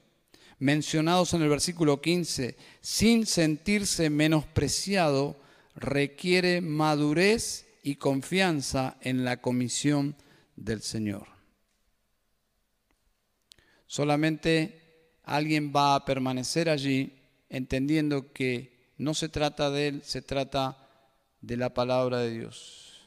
mencionados 0.59 1.35
en 1.35 1.43
el 1.43 1.51
versículo 1.51 2.01
15, 2.01 2.57
sin 2.81 3.27
sentirse 3.27 4.11
menospreciado, 4.11 5.37
requiere 5.77 6.61
madurez 6.61 7.67
y 7.85 7.95
confianza 7.95 8.97
en 9.03 9.25
la 9.25 9.41
comisión 9.41 10.17
del 10.57 10.83
Señor. 10.83 11.29
Solamente 13.87 14.86
alguien 15.27 15.73
va 15.75 15.97
a 15.97 16.05
permanecer 16.05 16.71
allí 16.71 17.13
entendiendo 17.51 18.33
que 18.33 18.93
no 18.97 19.13
se 19.13 19.29
trata 19.29 19.71
de 19.71 19.89
él, 19.89 20.03
se 20.03 20.23
trata 20.23 20.79
de 21.41 21.57
la 21.57 21.75
palabra 21.75 22.21
de 22.21 22.31
Dios. 22.31 23.03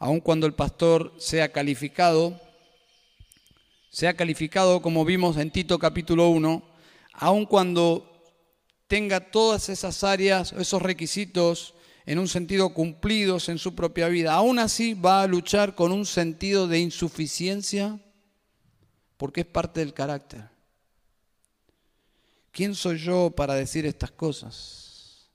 Aun 0.00 0.20
cuando 0.20 0.46
el 0.46 0.54
pastor 0.54 1.14
sea 1.18 1.50
calificado, 1.50 2.38
sea 3.90 4.14
calificado 4.14 4.82
como 4.82 5.04
vimos 5.04 5.36
en 5.38 5.50
Tito 5.50 5.78
capítulo 5.78 6.28
1, 6.28 6.62
aun 7.14 7.46
cuando 7.46 8.22
tenga 8.88 9.30
todas 9.30 9.68
esas 9.68 10.04
áreas, 10.04 10.52
esos 10.52 10.82
requisitos 10.82 11.74
en 12.04 12.18
un 12.18 12.28
sentido 12.28 12.74
cumplidos 12.74 13.48
en 13.48 13.58
su 13.58 13.74
propia 13.74 14.08
vida, 14.08 14.34
aún 14.34 14.58
así 14.58 14.94
va 14.94 15.22
a 15.22 15.26
luchar 15.26 15.74
con 15.74 15.92
un 15.92 16.06
sentido 16.06 16.66
de 16.66 16.80
insuficiencia 16.80 18.00
porque 19.18 19.42
es 19.42 19.46
parte 19.46 19.80
del 19.80 19.92
carácter. 19.92 20.48
¿Quién 22.50 22.74
soy 22.74 22.96
yo 22.98 23.30
para 23.30 23.54
decir 23.54 23.84
estas 23.84 24.10
cosas? 24.10 25.28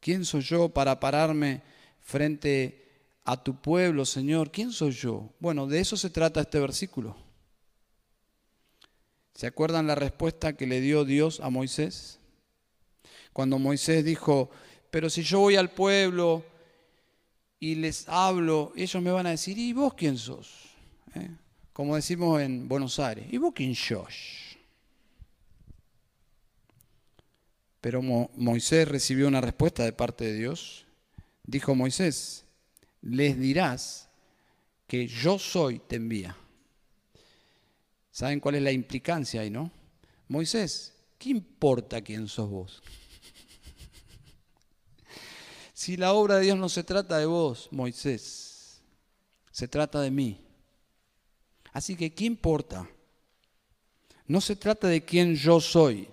¿Quién 0.00 0.24
soy 0.24 0.40
yo 0.40 0.70
para 0.70 0.98
pararme 0.98 1.62
frente 2.00 2.88
a 3.24 3.42
tu 3.42 3.60
pueblo, 3.60 4.04
Señor? 4.04 4.50
¿Quién 4.50 4.72
soy 4.72 4.90
yo? 4.90 5.32
Bueno, 5.38 5.66
de 5.66 5.78
eso 5.78 5.96
se 5.96 6.10
trata 6.10 6.40
este 6.40 6.58
versículo. 6.58 7.16
¿Se 9.34 9.46
acuerdan 9.46 9.86
la 9.86 9.94
respuesta 9.94 10.54
que 10.54 10.66
le 10.66 10.80
dio 10.80 11.04
Dios 11.04 11.40
a 11.40 11.50
Moisés? 11.50 12.18
Cuando 13.32 13.58
Moisés 13.58 14.04
dijo, 14.04 14.50
pero 14.90 15.08
si 15.08 15.22
yo 15.22 15.40
voy 15.40 15.56
al 15.56 15.70
pueblo 15.70 16.44
y 17.58 17.74
les 17.76 18.08
hablo, 18.08 18.72
ellos 18.76 19.02
me 19.02 19.10
van 19.12 19.26
a 19.26 19.30
decir, 19.30 19.56
¿y 19.58 19.72
vos 19.72 19.94
quién 19.94 20.18
sos? 20.18 20.70
¿Eh? 21.14 21.30
Como 21.80 21.96
decimos 21.96 22.42
en 22.42 22.68
Buenos 22.68 22.98
Aires, 22.98 23.24
y 23.30 23.38
vos 23.38 23.54
quién 23.54 23.74
Pero 27.80 28.02
Moisés 28.02 28.86
recibió 28.86 29.26
una 29.26 29.40
respuesta 29.40 29.84
de 29.84 29.94
parte 29.94 30.26
de 30.26 30.34
Dios. 30.34 30.84
Dijo 31.42 31.74
Moisés, 31.74 32.44
les 33.00 33.40
dirás 33.40 34.10
que 34.86 35.06
yo 35.06 35.38
soy 35.38 35.78
te 35.78 35.96
envía. 35.96 36.36
¿Saben 38.10 38.40
cuál 38.40 38.56
es 38.56 38.62
la 38.62 38.72
implicancia 38.72 39.40
ahí, 39.40 39.48
no? 39.48 39.72
Moisés, 40.28 40.92
¿qué 41.16 41.30
importa 41.30 42.02
quién 42.02 42.28
sos 42.28 42.50
vos? 42.50 42.82
si 45.72 45.96
la 45.96 46.12
obra 46.12 46.36
de 46.36 46.42
Dios 46.42 46.58
no 46.58 46.68
se 46.68 46.84
trata 46.84 47.16
de 47.16 47.24
vos, 47.24 47.70
Moisés, 47.72 48.82
se 49.50 49.66
trata 49.66 50.02
de 50.02 50.10
mí. 50.10 50.49
Así 51.72 51.96
que, 51.96 52.12
¿qué 52.12 52.24
importa? 52.24 52.88
No 54.26 54.40
se 54.40 54.56
trata 54.56 54.88
de 54.88 55.04
quién 55.04 55.34
yo 55.34 55.60
soy, 55.60 56.08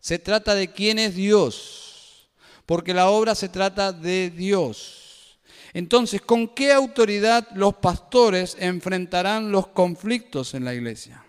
se 0.00 0.18
trata 0.18 0.54
de 0.54 0.72
quién 0.72 0.98
es 0.98 1.14
Dios, 1.14 2.30
porque 2.66 2.94
la 2.94 3.10
obra 3.10 3.34
se 3.34 3.48
trata 3.48 3.92
de 3.92 4.30
Dios. 4.30 5.38
Entonces, 5.74 6.20
¿con 6.22 6.48
qué 6.48 6.72
autoridad 6.72 7.48
los 7.54 7.74
pastores 7.74 8.56
enfrentarán 8.58 9.52
los 9.52 9.68
conflictos 9.68 10.54
en 10.54 10.64
la 10.64 10.74
iglesia? 10.74 11.24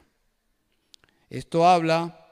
Esto 1.29 1.67
habla, 1.67 2.27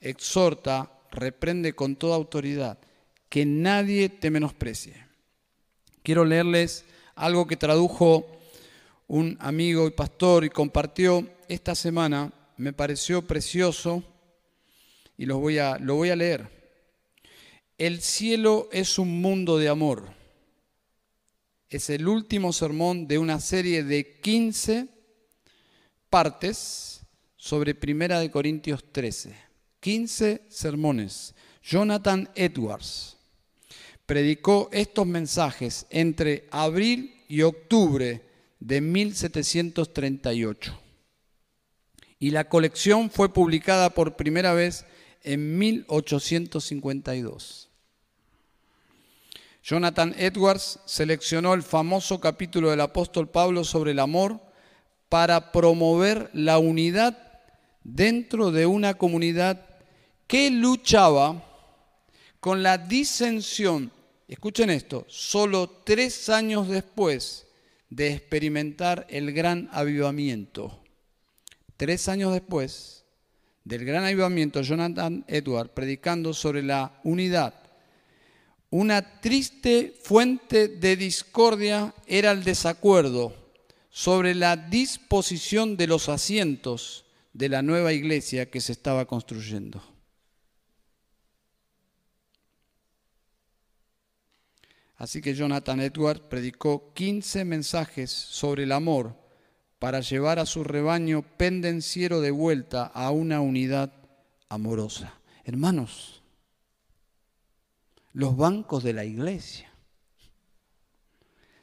exhorta, 0.00 0.90
reprende 1.10 1.74
con 1.74 1.96
toda 1.96 2.16
autoridad, 2.16 2.78
que 3.28 3.46
nadie 3.46 4.08
te 4.08 4.30
menosprecie. 4.30 5.06
Quiero 6.02 6.24
leerles 6.24 6.84
algo 7.14 7.46
que 7.46 7.56
tradujo 7.56 8.26
un 9.12 9.36
amigo 9.40 9.86
y 9.86 9.90
pastor 9.90 10.42
y 10.42 10.48
compartió 10.48 11.28
esta 11.46 11.74
semana, 11.74 12.32
me 12.56 12.72
pareció 12.72 13.20
precioso 13.20 14.02
y 15.18 15.26
voy 15.38 15.58
a, 15.58 15.76
lo 15.76 15.96
voy 15.96 16.08
a 16.08 16.16
leer. 16.16 16.48
El 17.76 18.00
cielo 18.00 18.70
es 18.72 18.98
un 18.98 19.20
mundo 19.20 19.58
de 19.58 19.68
amor. 19.68 20.14
Es 21.68 21.90
el 21.90 22.08
último 22.08 22.54
sermón 22.54 23.06
de 23.06 23.18
una 23.18 23.38
serie 23.38 23.84
de 23.84 24.18
15 24.18 24.88
partes 26.08 27.02
sobre 27.36 27.74
Primera 27.74 28.18
de 28.18 28.30
Corintios 28.30 28.82
13. 28.92 29.36
15 29.80 30.46
sermones. 30.48 31.34
Jonathan 31.62 32.30
Edwards 32.34 33.18
predicó 34.06 34.70
estos 34.72 35.06
mensajes 35.06 35.86
entre 35.90 36.48
abril 36.50 37.14
y 37.28 37.42
octubre 37.42 38.31
de 38.62 38.80
1738. 38.80 40.80
Y 42.20 42.30
la 42.30 42.48
colección 42.48 43.10
fue 43.10 43.32
publicada 43.32 43.90
por 43.90 44.16
primera 44.16 44.54
vez 44.54 44.86
en 45.22 45.58
1852. 45.58 47.68
Jonathan 49.64 50.14
Edwards 50.16 50.78
seleccionó 50.86 51.54
el 51.54 51.62
famoso 51.62 52.20
capítulo 52.20 52.70
del 52.70 52.80
apóstol 52.80 53.28
Pablo 53.28 53.64
sobre 53.64 53.92
el 53.92 53.98
amor 53.98 54.40
para 55.08 55.52
promover 55.52 56.30
la 56.32 56.58
unidad 56.58 57.18
dentro 57.82 58.52
de 58.52 58.66
una 58.66 58.94
comunidad 58.94 59.66
que 60.28 60.50
luchaba 60.50 61.44
con 62.38 62.62
la 62.62 62.78
disensión, 62.78 63.90
escuchen 64.28 64.70
esto, 64.70 65.04
solo 65.08 65.68
tres 65.84 66.28
años 66.28 66.68
después 66.68 67.48
de 67.94 68.14
experimentar 68.14 69.06
el 69.10 69.32
gran 69.32 69.68
avivamiento. 69.70 70.82
Tres 71.76 72.08
años 72.08 72.32
después 72.32 73.04
del 73.64 73.84
gran 73.84 74.04
avivamiento, 74.04 74.62
Jonathan 74.62 75.26
Edward 75.28 75.74
predicando 75.74 76.32
sobre 76.32 76.62
la 76.62 76.98
unidad, 77.04 77.54
una 78.70 79.20
triste 79.20 79.94
fuente 80.02 80.68
de 80.68 80.96
discordia 80.96 81.94
era 82.06 82.30
el 82.30 82.44
desacuerdo 82.44 83.34
sobre 83.90 84.34
la 84.34 84.56
disposición 84.56 85.76
de 85.76 85.86
los 85.86 86.08
asientos 86.08 87.04
de 87.34 87.50
la 87.50 87.60
nueva 87.60 87.92
iglesia 87.92 88.50
que 88.50 88.62
se 88.62 88.72
estaba 88.72 89.04
construyendo. 89.04 89.82
Así 95.02 95.20
que 95.20 95.34
Jonathan 95.34 95.80
Edwards 95.80 96.20
predicó 96.20 96.92
15 96.94 97.44
mensajes 97.44 98.08
sobre 98.08 98.62
el 98.62 98.70
amor 98.70 99.16
para 99.80 99.98
llevar 99.98 100.38
a 100.38 100.46
su 100.46 100.62
rebaño 100.62 101.22
pendenciero 101.36 102.20
de 102.20 102.30
vuelta 102.30 102.84
a 102.84 103.10
una 103.10 103.40
unidad 103.40 103.92
amorosa. 104.48 105.18
Hermanos, 105.42 106.22
los 108.12 108.36
bancos 108.36 108.84
de 108.84 108.92
la 108.92 109.04
iglesia, 109.04 109.72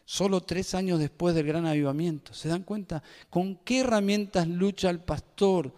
solo 0.03 0.41
tres 0.41 0.75
años 0.75 0.99
después 0.99 1.33
del 1.33 1.47
gran 1.47 1.65
avivamiento, 1.65 2.33
¿se 2.33 2.49
dan 2.49 2.63
cuenta 2.63 3.03
con 3.29 3.55
qué 3.63 3.79
herramientas 3.79 4.49
lucha 4.49 4.89
el 4.89 4.99
pastor 4.99 5.73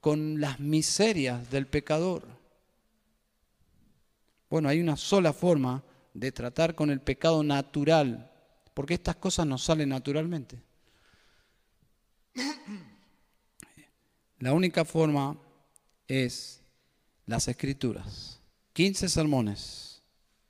con 0.00 0.40
las 0.40 0.60
miserias 0.60 1.50
del 1.50 1.66
pecador? 1.66 2.26
Bueno, 4.48 4.70
hay 4.70 4.80
una 4.80 4.96
sola 4.96 5.34
forma 5.34 5.84
de 6.14 6.32
tratar 6.32 6.74
con 6.74 6.90
el 6.90 7.00
pecado 7.00 7.42
natural, 7.42 8.30
porque 8.74 8.94
estas 8.94 9.16
cosas 9.16 9.46
nos 9.46 9.64
salen 9.64 9.88
naturalmente. 9.90 10.62
La 14.38 14.52
única 14.52 14.84
forma 14.84 15.38
es 16.08 16.62
las 17.26 17.46
escrituras. 17.48 18.40
15 18.72 19.08
sermones. 19.08 20.02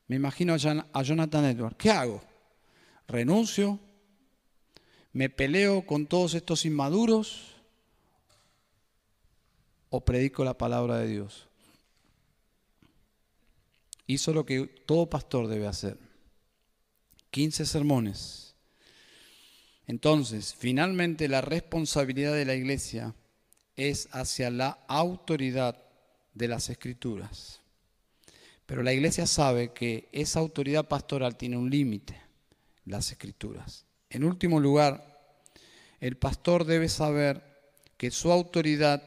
Me 0.06 0.16
imagino 0.16 0.54
a 0.54 1.02
Jonathan 1.02 1.44
Edwards. 1.44 1.76
¿Qué 1.76 1.90
hago? 1.90 2.22
¿Renuncio? 3.06 3.78
¿Me 5.12 5.28
peleo 5.28 5.84
con 5.84 6.06
todos 6.06 6.34
estos 6.34 6.64
inmaduros? 6.64 7.54
¿O 9.90 10.02
predico 10.04 10.44
la 10.44 10.56
palabra 10.56 10.96
de 10.98 11.08
Dios? 11.08 11.48
Hizo 14.12 14.32
lo 14.32 14.44
que 14.46 14.66
todo 14.86 15.08
pastor 15.08 15.48
debe 15.48 15.66
hacer. 15.66 15.98
15 17.30 17.66
sermones. 17.66 18.54
Entonces, 19.86 20.54
finalmente 20.56 21.28
la 21.28 21.40
responsabilidad 21.40 22.34
de 22.34 22.44
la 22.44 22.54
iglesia 22.54 23.14
es 23.76 24.08
hacia 24.12 24.50
la 24.50 24.78
autoridad 24.88 25.82
de 26.34 26.48
las 26.48 26.70
escrituras. 26.70 27.60
Pero 28.66 28.82
la 28.82 28.92
iglesia 28.92 29.26
sabe 29.26 29.72
que 29.72 30.08
esa 30.12 30.40
autoridad 30.40 30.88
pastoral 30.88 31.36
tiene 31.36 31.56
un 31.56 31.68
límite, 31.68 32.20
las 32.84 33.10
escrituras. 33.10 33.84
En 34.08 34.24
último 34.24 34.60
lugar, 34.60 35.40
el 36.00 36.16
pastor 36.16 36.64
debe 36.64 36.88
saber 36.88 37.42
que 37.96 38.10
su 38.10 38.30
autoridad 38.32 39.02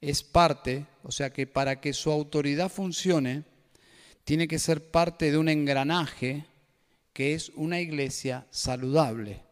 es 0.00 0.22
parte, 0.22 0.86
o 1.02 1.12
sea 1.12 1.32
que 1.32 1.46
para 1.46 1.80
que 1.80 1.92
su 1.92 2.10
autoridad 2.10 2.68
funcione, 2.68 3.44
tiene 4.24 4.48
que 4.48 4.58
ser 4.58 4.90
parte 4.90 5.30
de 5.30 5.38
un 5.38 5.48
engranaje 5.48 6.46
que 7.12 7.34
es 7.34 7.50
una 7.54 7.80
iglesia 7.80 8.46
saludable. 8.50 9.42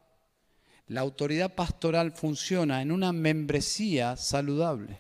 La 0.87 1.03
autoridad 1.03 1.55
pastoral 1.55 2.13
funciona 2.13 2.83
en 2.83 2.91
una 2.91 3.13
membresía 3.13 4.17
saludable. 4.17 4.99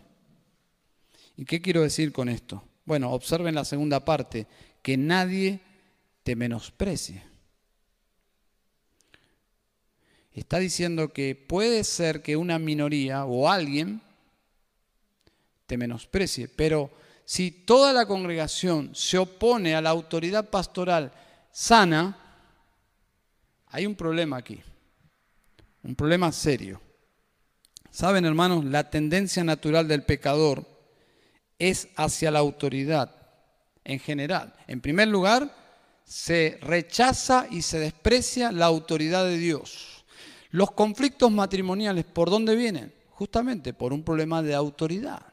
¿Y 1.36 1.44
qué 1.44 1.60
quiero 1.60 1.82
decir 1.82 2.12
con 2.12 2.28
esto? 2.28 2.62
Bueno, 2.84 3.10
observen 3.12 3.54
la 3.54 3.64
segunda 3.64 4.04
parte, 4.04 4.46
que 4.82 4.96
nadie 4.96 5.60
te 6.22 6.36
menosprecie. 6.36 7.22
Está 10.32 10.58
diciendo 10.58 11.12
que 11.12 11.34
puede 11.34 11.82
ser 11.84 12.22
que 12.22 12.36
una 12.36 12.58
minoría 12.58 13.24
o 13.24 13.48
alguien 13.48 14.00
te 15.66 15.76
menosprecie, 15.76 16.48
pero 16.48 16.90
si 17.30 17.52
toda 17.52 17.92
la 17.92 18.06
congregación 18.06 18.90
se 18.92 19.16
opone 19.16 19.76
a 19.76 19.80
la 19.80 19.90
autoridad 19.90 20.50
pastoral 20.50 21.12
sana, 21.52 22.18
hay 23.68 23.86
un 23.86 23.94
problema 23.94 24.38
aquí, 24.38 24.60
un 25.84 25.94
problema 25.94 26.32
serio. 26.32 26.80
Saben, 27.88 28.24
hermanos, 28.24 28.64
la 28.64 28.90
tendencia 28.90 29.44
natural 29.44 29.86
del 29.86 30.02
pecador 30.02 30.66
es 31.56 31.86
hacia 31.94 32.32
la 32.32 32.40
autoridad 32.40 33.14
en 33.84 34.00
general. 34.00 34.52
En 34.66 34.80
primer 34.80 35.06
lugar, 35.06 35.54
se 36.02 36.58
rechaza 36.62 37.46
y 37.48 37.62
se 37.62 37.78
desprecia 37.78 38.50
la 38.50 38.66
autoridad 38.66 39.24
de 39.24 39.38
Dios. 39.38 40.04
Los 40.50 40.72
conflictos 40.72 41.30
matrimoniales, 41.30 42.06
¿por 42.06 42.28
dónde 42.28 42.56
vienen? 42.56 42.92
Justamente 43.10 43.72
por 43.72 43.92
un 43.92 44.02
problema 44.02 44.42
de 44.42 44.56
autoridad. 44.56 45.29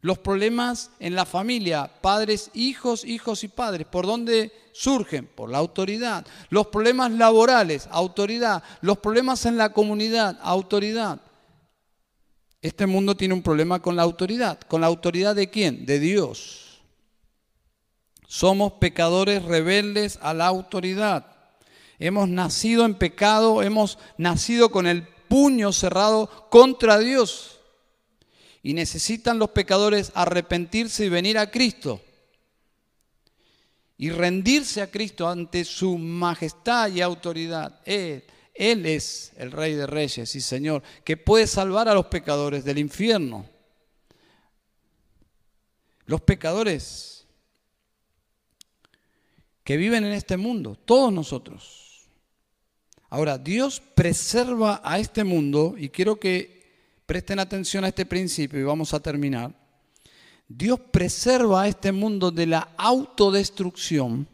Los 0.00 0.18
problemas 0.18 0.90
en 1.00 1.14
la 1.14 1.26
familia, 1.26 1.90
padres, 2.00 2.50
hijos, 2.54 3.04
hijos 3.04 3.42
y 3.42 3.48
padres, 3.48 3.86
¿por 3.86 4.06
dónde 4.06 4.52
surgen? 4.72 5.26
Por 5.26 5.50
la 5.50 5.58
autoridad. 5.58 6.24
Los 6.50 6.68
problemas 6.68 7.10
laborales, 7.10 7.88
autoridad. 7.90 8.62
Los 8.80 8.98
problemas 8.98 9.44
en 9.44 9.56
la 9.56 9.72
comunidad, 9.72 10.38
autoridad. 10.42 11.20
Este 12.62 12.86
mundo 12.86 13.16
tiene 13.16 13.34
un 13.34 13.42
problema 13.42 13.80
con 13.80 13.96
la 13.96 14.02
autoridad. 14.02 14.60
¿Con 14.60 14.80
la 14.80 14.86
autoridad 14.86 15.34
de 15.34 15.50
quién? 15.50 15.84
De 15.84 15.98
Dios. 15.98 16.80
Somos 18.26 18.74
pecadores 18.74 19.42
rebeldes 19.44 20.18
a 20.22 20.32
la 20.34 20.46
autoridad. 20.46 21.26
Hemos 21.98 22.28
nacido 22.28 22.84
en 22.84 22.94
pecado, 22.94 23.62
hemos 23.62 23.98
nacido 24.16 24.70
con 24.70 24.86
el 24.86 25.08
puño 25.28 25.72
cerrado 25.72 26.48
contra 26.50 26.98
Dios. 26.98 27.57
Y 28.68 28.74
necesitan 28.74 29.38
los 29.38 29.48
pecadores 29.48 30.12
arrepentirse 30.14 31.06
y 31.06 31.08
venir 31.08 31.38
a 31.38 31.50
Cristo. 31.50 32.02
Y 33.96 34.10
rendirse 34.10 34.82
a 34.82 34.90
Cristo 34.90 35.26
ante 35.26 35.64
su 35.64 35.96
majestad 35.96 36.90
y 36.90 37.00
autoridad. 37.00 37.80
Él, 37.86 38.24
Él 38.52 38.84
es 38.84 39.32
el 39.38 39.52
Rey 39.52 39.72
de 39.72 39.86
Reyes 39.86 40.34
y 40.34 40.42
Señor, 40.42 40.82
que 41.02 41.16
puede 41.16 41.46
salvar 41.46 41.88
a 41.88 41.94
los 41.94 42.08
pecadores 42.08 42.62
del 42.62 42.76
infierno. 42.76 43.48
los 46.04 46.20
pecadores 46.20 47.26
que 49.64 49.78
viven 49.78 50.04
en 50.04 50.12
este 50.12 50.36
mundo, 50.36 50.76
todos 50.76 51.10
nosotros. 51.10 52.06
Ahora, 53.08 53.38
Dios 53.38 53.80
preserva 53.94 54.82
a 54.84 54.98
este 54.98 55.24
mundo, 55.24 55.74
y 55.78 55.88
quiero 55.88 56.20
que 56.20 56.57
presten 57.08 57.38
atención 57.38 57.84
a 57.84 57.88
este 57.88 58.04
principio 58.04 58.60
y 58.60 58.64
vamos 58.64 58.92
a 58.92 59.00
terminar. 59.00 59.50
Dios 60.46 60.78
preserva 60.78 61.62
a 61.62 61.68
este 61.68 61.90
mundo 61.90 62.30
de 62.30 62.44
la 62.44 62.74
autodestrucción 62.76 64.28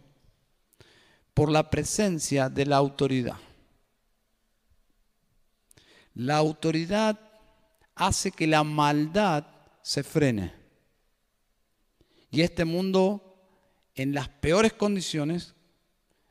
por 1.35 1.53
la 1.53 1.71
presencia 1.71 2.49
de 2.49 2.67
la 2.67 2.75
autoridad. 2.75 3.37
La 6.15 6.37
autoridad 6.39 7.17
hace 7.95 8.33
que 8.33 8.49
la 8.49 8.65
maldad 8.65 9.47
se 9.81 10.03
frene. 10.03 10.53
Y 12.33 12.41
este 12.41 12.65
mundo, 12.65 13.37
en 13.95 14.15
las 14.15 14.29
peores 14.29 14.73
condiciones, 14.73 15.55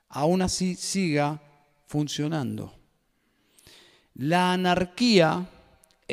aún 0.09 0.41
así 0.41 0.75
siga 0.75 1.41
funcionando. 1.87 2.75
La 4.13 4.51
anarquía 4.51 5.47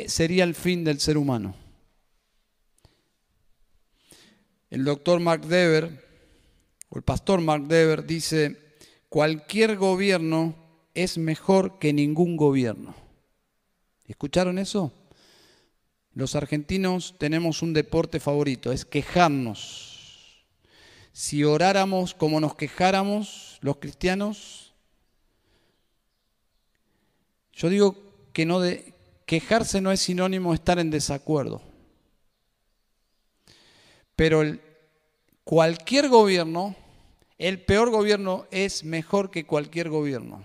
sería 0.07 0.43
el 0.43 0.55
fin 0.55 0.83
del 0.83 0.99
ser 0.99 1.17
humano. 1.17 1.55
El 4.69 4.85
doctor 4.85 5.19
Mark 5.19 5.45
Dever, 5.45 6.07
o 6.89 6.97
el 6.97 7.03
pastor 7.03 7.41
Mark 7.41 7.67
Dever, 7.67 8.05
dice, 8.05 8.57
cualquier 9.09 9.75
gobierno 9.75 10.55
es 10.93 11.17
mejor 11.17 11.79
que 11.79 11.93
ningún 11.93 12.37
gobierno. 12.37 12.95
¿Escucharon 14.07 14.57
eso? 14.57 14.93
Los 16.13 16.35
argentinos 16.35 17.15
tenemos 17.17 17.61
un 17.61 17.73
deporte 17.73 18.19
favorito, 18.19 18.71
es 18.71 18.85
quejarnos. 18.85 20.45
Si 21.13 21.43
oráramos 21.43 22.13
como 22.13 22.39
nos 22.39 22.55
quejáramos 22.55 23.57
los 23.61 23.77
cristianos, 23.77 24.73
yo 27.53 27.69
digo 27.69 27.95
que 28.33 28.45
no 28.45 28.59
de, 28.59 28.93
quejarse 29.31 29.79
no 29.79 29.93
es 29.93 30.01
sinónimo 30.01 30.51
de 30.51 30.55
estar 30.55 30.77
en 30.77 30.91
desacuerdo. 30.91 31.61
Pero 34.13 34.43
cualquier 35.45 36.09
gobierno, 36.09 36.75
el 37.37 37.63
peor 37.63 37.91
gobierno 37.91 38.45
es 38.51 38.83
mejor 38.83 39.31
que 39.31 39.45
cualquier 39.45 39.87
gobierno. 39.87 40.43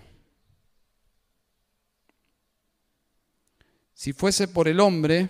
Si 3.93 4.13
fuese 4.13 4.47
por 4.47 4.69
el 4.69 4.79
hombre, 4.79 5.27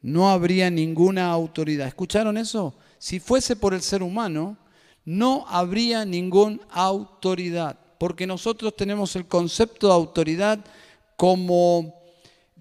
no 0.00 0.30
habría 0.30 0.70
ninguna 0.70 1.30
autoridad. 1.30 1.88
¿Escucharon 1.88 2.38
eso? 2.38 2.74
Si 2.96 3.20
fuese 3.20 3.54
por 3.54 3.74
el 3.74 3.82
ser 3.82 4.02
humano, 4.02 4.56
no 5.04 5.44
habría 5.46 6.06
ninguna 6.06 6.60
autoridad, 6.70 7.78
porque 7.98 8.26
nosotros 8.26 8.74
tenemos 8.74 9.14
el 9.14 9.26
concepto 9.26 9.88
de 9.88 9.92
autoridad 9.92 10.64
como 11.18 12.01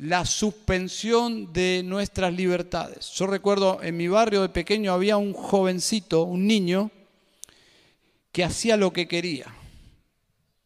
la 0.02 0.26
suspensión 0.26 1.54
de 1.54 1.84
nuestras 1.86 2.34
libertades. 2.34 3.12
Yo 3.12 3.28
recuerdo 3.28 3.84
en 3.84 3.97
mi 3.97 4.08
barrio 4.08 4.41
de 4.41 4.49
pequeño 4.49 4.93
había 4.93 5.18
un 5.18 5.32
jovencito, 5.32 6.24
un 6.24 6.47
niño, 6.47 6.89
que 8.32 8.43
hacía 8.43 8.78
lo 8.78 8.91
que 8.93 9.08
quería. 9.08 9.54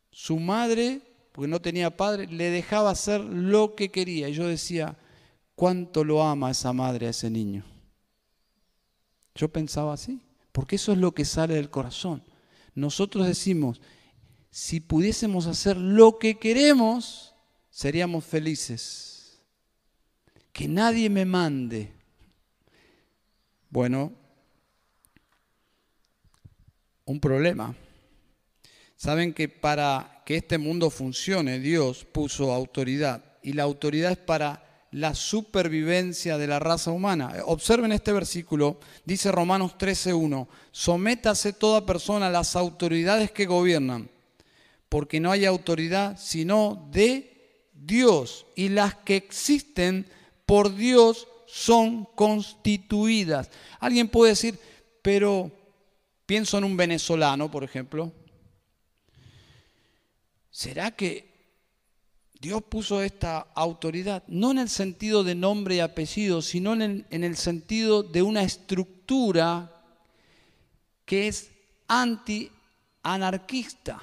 Su 0.10 0.40
madre, 0.40 1.02
porque 1.34 1.50
no 1.50 1.62
tenía 1.62 1.98
padre, 1.98 2.28
le 2.28 2.50
dejaba 2.50 2.92
hacer 2.92 3.20
lo 3.20 3.76
que 3.76 3.92
quería. 3.92 4.30
Y 4.30 4.34
yo 4.34 4.48
decía, 4.48 4.96
¿cuánto 5.54 6.06
lo 6.06 6.24
ama 6.24 6.52
esa 6.52 6.72
madre 6.72 7.08
a 7.08 7.10
ese 7.10 7.30
niño? 7.30 7.66
Yo 9.36 9.50
pensaba 9.50 9.92
así, 9.94 10.22
porque 10.54 10.78
eso 10.78 10.94
es 10.94 10.98
lo 10.98 11.12
que 11.12 11.26
sale 11.26 11.56
del 11.56 11.70
corazón. 11.70 12.24
Nosotros 12.74 13.28
decimos, 13.28 13.82
si 14.50 14.80
pudiésemos 14.80 15.46
hacer 15.46 15.76
lo 15.76 16.20
que 16.20 16.40
queremos, 16.40 17.36
seríamos 17.70 18.24
felices 18.24 19.15
que 20.56 20.70
nadie 20.70 21.10
me 21.10 21.26
mande. 21.26 21.92
Bueno, 23.70 24.14
un 27.04 27.20
problema. 27.20 27.76
Saben 28.96 29.34
que 29.34 29.50
para 29.50 30.24
que 30.26 30.38
este 30.38 30.58
mundo 30.58 30.90
funcione, 30.90 31.60
Dios 31.60 32.06
puso 32.06 32.54
autoridad 32.54 33.22
y 33.44 33.52
la 33.52 33.64
autoridad 33.64 34.14
es 34.14 34.18
para 34.18 34.88
la 34.92 35.14
supervivencia 35.14 36.38
de 36.38 36.48
la 36.48 36.60
raza 36.60 36.92
humana. 36.92 37.34
Observen 37.48 37.92
este 37.92 38.14
versículo, 38.14 38.80
dice 39.04 39.34
Romanos 39.34 39.78
13:1, 39.78 40.48
sométase 40.72 41.52
toda 41.52 41.86
persona 41.86 42.28
a 42.28 42.32
las 42.32 42.56
autoridades 42.56 43.30
que 43.30 43.46
gobiernan, 43.46 44.10
porque 44.88 45.20
no 45.20 45.32
hay 45.32 45.44
autoridad 45.44 46.18
sino 46.18 46.88
de 46.94 47.68
Dios 47.74 48.46
y 48.56 48.70
las 48.70 48.96
que 48.96 49.18
existen 49.18 50.08
por 50.46 50.76
Dios 50.76 51.28
son 51.48 52.06
constituidas. 52.16 53.50
Alguien 53.80 54.08
puede 54.08 54.32
decir, 54.32 54.60
pero 55.02 55.52
pienso 56.26 56.58
en 56.58 56.64
un 56.64 56.78
venezolano, 56.78 57.52
por 57.52 57.64
ejemplo. 57.64 58.12
¿Será 60.52 60.92
que 60.92 61.34
Dios 62.40 62.64
puso 62.64 63.02
esta 63.02 63.40
autoridad? 63.56 64.24
No 64.28 64.52
en 64.52 64.60
el 64.60 64.70
sentido 64.70 65.24
de 65.24 65.34
nombre 65.36 65.76
y 65.76 65.80
apellido, 65.80 66.42
sino 66.42 66.74
en 66.74 66.82
el, 66.82 67.06
en 67.10 67.24
el 67.24 67.38
sentido 67.38 68.04
de 68.04 68.22
una 68.22 68.44
estructura 68.44 69.72
que 71.06 71.28
es 71.28 71.52
anti-anarquista. 71.88 74.02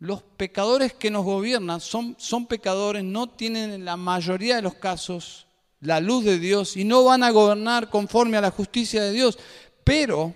Los 0.00 0.22
pecadores 0.22 0.94
que 0.94 1.10
nos 1.10 1.24
gobiernan 1.24 1.80
son, 1.80 2.16
son 2.18 2.46
pecadores, 2.46 3.04
no 3.04 3.28
tienen 3.28 3.70
en 3.70 3.84
la 3.84 3.98
mayoría 3.98 4.56
de 4.56 4.62
los 4.62 4.74
casos 4.74 5.46
la 5.80 6.00
luz 6.00 6.24
de 6.24 6.38
Dios 6.38 6.76
y 6.78 6.84
no 6.84 7.04
van 7.04 7.22
a 7.22 7.30
gobernar 7.30 7.90
conforme 7.90 8.38
a 8.38 8.40
la 8.40 8.50
justicia 8.50 9.02
de 9.02 9.12
Dios. 9.12 9.38
Pero 9.84 10.32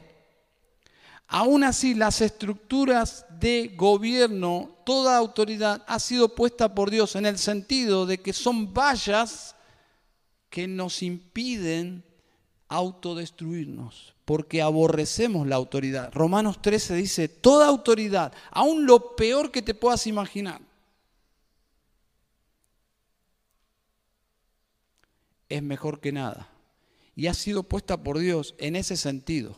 aún 1.28 1.64
así 1.64 1.94
las 1.94 2.20
estructuras 2.20 3.24
de 3.40 3.72
gobierno, 3.74 4.76
toda 4.84 5.16
autoridad 5.16 5.82
ha 5.86 5.98
sido 5.98 6.34
puesta 6.34 6.74
por 6.74 6.90
Dios 6.90 7.16
en 7.16 7.24
el 7.24 7.38
sentido 7.38 8.04
de 8.04 8.20
que 8.20 8.34
son 8.34 8.74
vallas 8.74 9.56
que 10.50 10.68
nos 10.68 11.02
impiden 11.02 12.04
autodestruirnos 12.74 14.14
porque 14.24 14.62
aborrecemos 14.62 15.46
la 15.46 15.56
autoridad. 15.56 16.12
Romanos 16.12 16.62
13 16.62 16.94
dice, 16.94 17.28
toda 17.28 17.68
autoridad, 17.68 18.32
aún 18.50 18.86
lo 18.86 19.16
peor 19.16 19.50
que 19.50 19.62
te 19.62 19.74
puedas 19.74 20.06
imaginar, 20.06 20.60
es 25.48 25.62
mejor 25.62 26.00
que 26.00 26.12
nada. 26.12 26.48
Y 27.14 27.26
ha 27.26 27.34
sido 27.34 27.62
puesta 27.62 28.02
por 28.02 28.18
Dios 28.18 28.54
en 28.58 28.76
ese 28.76 28.96
sentido. 28.96 29.56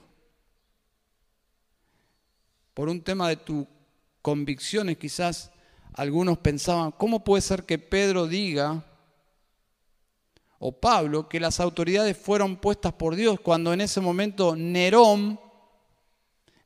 Por 2.75 2.89
un 2.89 3.01
tema 3.03 3.29
de 3.29 3.37
tus 3.37 3.67
convicciones, 4.21 4.99
quizás 4.99 5.51
algunos 5.95 6.39
pensaban, 6.39 6.91
¿cómo 6.93 7.25
puede 7.25 7.41
ser 7.41 7.65
que 7.65 7.79
Pedro 7.79 8.27
diga 8.27 8.85
o 10.59 10.73
Pablo 10.73 11.29
que 11.29 11.41
las 11.41 11.61
autoridades 11.61 12.17
fueron 12.17 12.57
puestas 12.57 12.93
por 12.93 13.15
Dios 13.15 13.41
cuando 13.41 13.73
en 13.73 13.81
ese 13.81 14.01
momento 14.01 14.57
Nerón, 14.57 15.39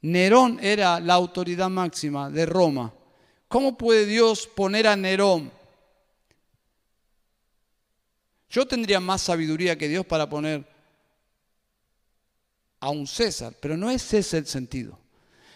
Nerón 0.02 0.58
era 0.62 1.00
la 1.00 1.14
autoridad 1.14 1.68
máxima 1.68 2.30
de 2.30 2.46
Roma. 2.46 2.92
¿Cómo 3.48 3.76
puede 3.76 4.06
Dios 4.06 4.46
poner 4.46 4.86
a 4.86 4.96
Nerón? 4.96 5.50
Yo 8.48 8.66
tendría 8.66 9.00
más 9.00 9.22
sabiduría 9.22 9.76
que 9.76 9.88
Dios 9.88 10.06
para 10.06 10.28
poner 10.28 10.66
a 12.80 12.90
un 12.90 13.06
César, 13.06 13.54
pero 13.60 13.76
no 13.76 13.90
es 13.90 14.12
ese 14.14 14.38
el 14.38 14.46
sentido. 14.46 14.98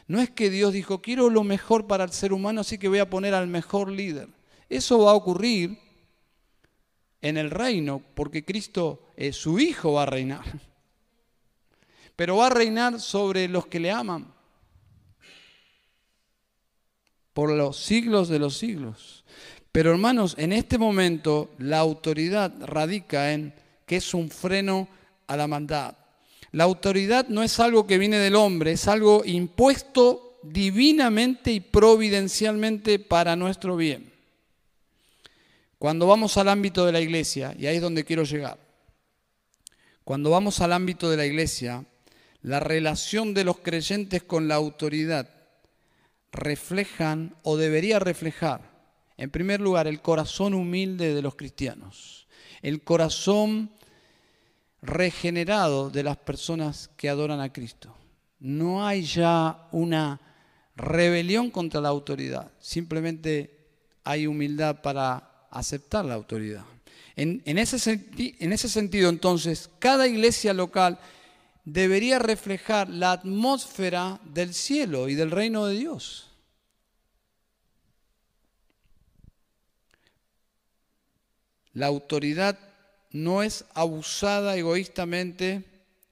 No 0.06 0.20
es 0.20 0.30
que 0.30 0.50
Dios 0.50 0.72
dijo, 0.72 1.00
quiero 1.00 1.30
lo 1.30 1.42
mejor 1.42 1.86
para 1.86 2.04
el 2.04 2.12
ser 2.12 2.32
humano, 2.32 2.60
así 2.60 2.78
que 2.78 2.88
voy 2.88 2.98
a 2.98 3.08
poner 3.08 3.34
al 3.34 3.46
mejor 3.46 3.90
líder. 3.90 4.28
Eso 4.68 4.98
va 4.98 5.12
a 5.12 5.14
ocurrir 5.14 5.78
en 7.24 7.38
el 7.38 7.50
reino, 7.50 8.02
porque 8.14 8.44
Cristo, 8.44 9.08
es 9.16 9.34
su 9.36 9.58
Hijo, 9.58 9.94
va 9.94 10.02
a 10.02 10.06
reinar. 10.06 10.44
Pero 12.16 12.36
va 12.36 12.48
a 12.48 12.50
reinar 12.50 13.00
sobre 13.00 13.48
los 13.48 13.66
que 13.66 13.80
le 13.80 13.90
aman 13.90 14.32
por 17.32 17.50
los 17.50 17.78
siglos 17.78 18.28
de 18.28 18.38
los 18.38 18.58
siglos. 18.58 19.24
Pero 19.72 19.90
hermanos, 19.90 20.34
en 20.38 20.52
este 20.52 20.76
momento 20.76 21.50
la 21.58 21.78
autoridad 21.78 22.52
radica 22.60 23.32
en 23.32 23.54
que 23.86 23.96
es 23.96 24.12
un 24.12 24.28
freno 24.28 24.86
a 25.26 25.36
la 25.36 25.48
maldad. 25.48 25.96
La 26.52 26.64
autoridad 26.64 27.26
no 27.28 27.42
es 27.42 27.58
algo 27.58 27.86
que 27.86 27.98
viene 27.98 28.18
del 28.18 28.36
hombre, 28.36 28.72
es 28.72 28.86
algo 28.86 29.24
impuesto 29.24 30.38
divinamente 30.42 31.52
y 31.52 31.60
providencialmente 31.60 32.98
para 32.98 33.34
nuestro 33.34 33.76
bien. 33.76 34.13
Cuando 35.78 36.06
vamos 36.06 36.36
al 36.36 36.48
ámbito 36.48 36.86
de 36.86 36.92
la 36.92 37.00
iglesia, 37.00 37.54
y 37.58 37.66
ahí 37.66 37.76
es 37.76 37.82
donde 37.82 38.04
quiero 38.04 38.24
llegar, 38.24 38.58
Cuando 40.04 40.28
vamos 40.28 40.60
al 40.60 40.74
ámbito 40.74 41.10
de 41.10 41.16
la 41.16 41.24
iglesia, 41.24 41.86
la 42.42 42.60
relación 42.60 43.32
de 43.32 43.42
los 43.42 43.60
creyentes 43.60 44.22
con 44.22 44.48
la 44.48 44.54
autoridad 44.54 45.30
reflejan 46.30 47.36
o 47.42 47.56
debería 47.56 47.98
reflejar, 47.98 48.70
en 49.16 49.30
primer 49.30 49.60
lugar, 49.62 49.86
el 49.86 50.02
corazón 50.02 50.52
humilde 50.52 51.14
de 51.14 51.22
los 51.22 51.36
cristianos, 51.36 52.26
el 52.60 52.82
corazón 52.82 53.70
regenerado 54.82 55.88
de 55.88 56.02
las 56.02 56.18
personas 56.18 56.90
que 56.98 57.08
adoran 57.08 57.40
a 57.40 57.52
Cristo. 57.52 57.96
No 58.40 58.86
hay 58.86 59.04
ya 59.04 59.68
una 59.72 60.20
rebelión 60.76 61.50
contra 61.50 61.80
la 61.80 61.88
autoridad, 61.88 62.52
simplemente 62.58 63.68
hay 64.04 64.26
humildad 64.26 64.82
para 64.82 65.33
aceptar 65.58 66.04
la 66.04 66.14
autoridad. 66.14 66.64
En, 67.16 67.42
ese, 67.58 68.06
en 68.16 68.52
ese 68.52 68.68
sentido, 68.68 69.08
entonces, 69.08 69.70
cada 69.78 70.08
iglesia 70.08 70.52
local 70.52 70.98
debería 71.64 72.18
reflejar 72.18 72.88
la 72.88 73.12
atmósfera 73.12 74.20
del 74.24 74.52
cielo 74.52 75.08
y 75.08 75.14
del 75.14 75.30
reino 75.30 75.66
de 75.66 75.78
Dios. 75.78 76.30
La 81.72 81.86
autoridad 81.86 82.58
no 83.10 83.42
es 83.42 83.64
abusada 83.74 84.56
egoístamente 84.56 85.64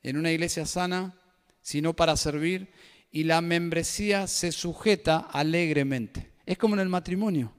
en 0.03 0.17
una 0.17 0.31
iglesia 0.33 0.67
sana, 0.67 1.15
sino 1.63 1.95
para 1.95 2.17
servir, 2.17 2.73
y 3.13 3.25
la 3.25 3.41
membresía 3.41 4.27
se 4.27 4.53
sujeta 4.53 5.19
alegremente. 5.19 6.31
Es 6.47 6.59
como 6.59 6.75
en 6.75 6.81
el 6.81 6.89
matrimonio. 6.89 7.53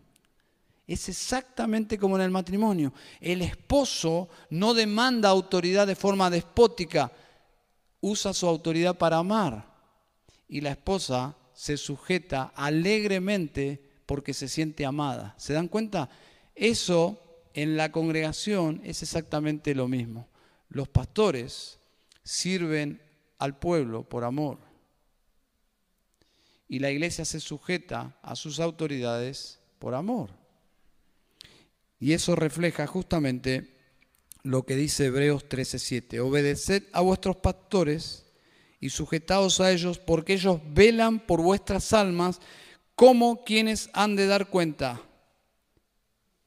Es 0.85 1.07
exactamente 1.07 1.97
como 1.97 2.17
en 2.17 2.23
el 2.23 2.31
matrimonio. 2.31 2.93
El 3.21 3.41
esposo 3.41 4.29
no 4.49 4.73
demanda 4.73 5.29
autoridad 5.29 5.87
de 5.87 5.95
forma 5.95 6.29
despótica, 6.29 7.11
usa 8.01 8.33
su 8.33 8.47
autoridad 8.47 8.97
para 8.97 9.17
amar. 9.17 9.73
Y 10.47 10.61
la 10.61 10.71
esposa 10.71 11.37
se 11.53 11.77
sujeta 11.77 12.51
alegremente 12.55 13.81
porque 14.05 14.33
se 14.33 14.49
siente 14.49 14.85
amada. 14.85 15.33
¿Se 15.37 15.53
dan 15.53 15.69
cuenta? 15.69 16.09
Eso 16.53 17.19
en 17.53 17.77
la 17.77 17.91
congregación 17.91 18.81
es 18.83 19.01
exactamente 19.03 19.73
lo 19.73 19.87
mismo. 19.87 20.27
Los 20.69 20.89
pastores 20.89 21.79
sirven 22.23 23.01
al 23.37 23.57
pueblo 23.57 24.03
por 24.03 24.23
amor. 24.23 24.57
Y 26.67 26.79
la 26.79 26.91
iglesia 26.91 27.23
se 27.23 27.39
sujeta 27.39 28.17
a 28.21 28.35
sus 28.35 28.59
autoridades 28.59 29.59
por 29.79 29.93
amor. 29.93 30.42
Y 32.03 32.11
eso 32.11 32.35
refleja 32.35 32.85
justamente 32.85 33.77
lo 34.41 34.63
que 34.63 34.75
dice 34.75 35.05
Hebreos 35.05 35.47
13:7. 35.47 36.19
Obedeced 36.19 36.83
a 36.91 36.99
vuestros 36.99 37.37
pastores 37.37 38.25
y 38.81 38.89
sujetaos 38.89 39.61
a 39.61 39.71
ellos, 39.71 39.99
porque 39.99 40.33
ellos 40.33 40.59
velan 40.73 41.21
por 41.21 41.41
vuestras 41.41 41.93
almas 41.93 42.41
como 42.95 43.45
quienes 43.45 43.89
han 43.93 44.17
de 44.17 44.27
dar 44.27 44.49
cuenta. 44.49 45.01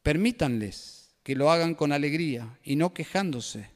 Permítanles 0.02 1.14
que 1.22 1.34
lo 1.34 1.50
hagan 1.50 1.74
con 1.74 1.90
alegría 1.90 2.58
y 2.62 2.76
no 2.76 2.92
quejándose, 2.92 3.70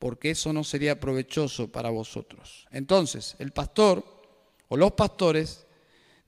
porque 0.00 0.32
eso 0.32 0.52
no 0.52 0.64
sería 0.64 0.98
provechoso 0.98 1.70
para 1.70 1.90
vosotros. 1.90 2.66
Entonces, 2.72 3.36
el 3.38 3.52
pastor 3.52 4.04
o 4.66 4.76
los 4.76 4.90
pastores 4.94 5.63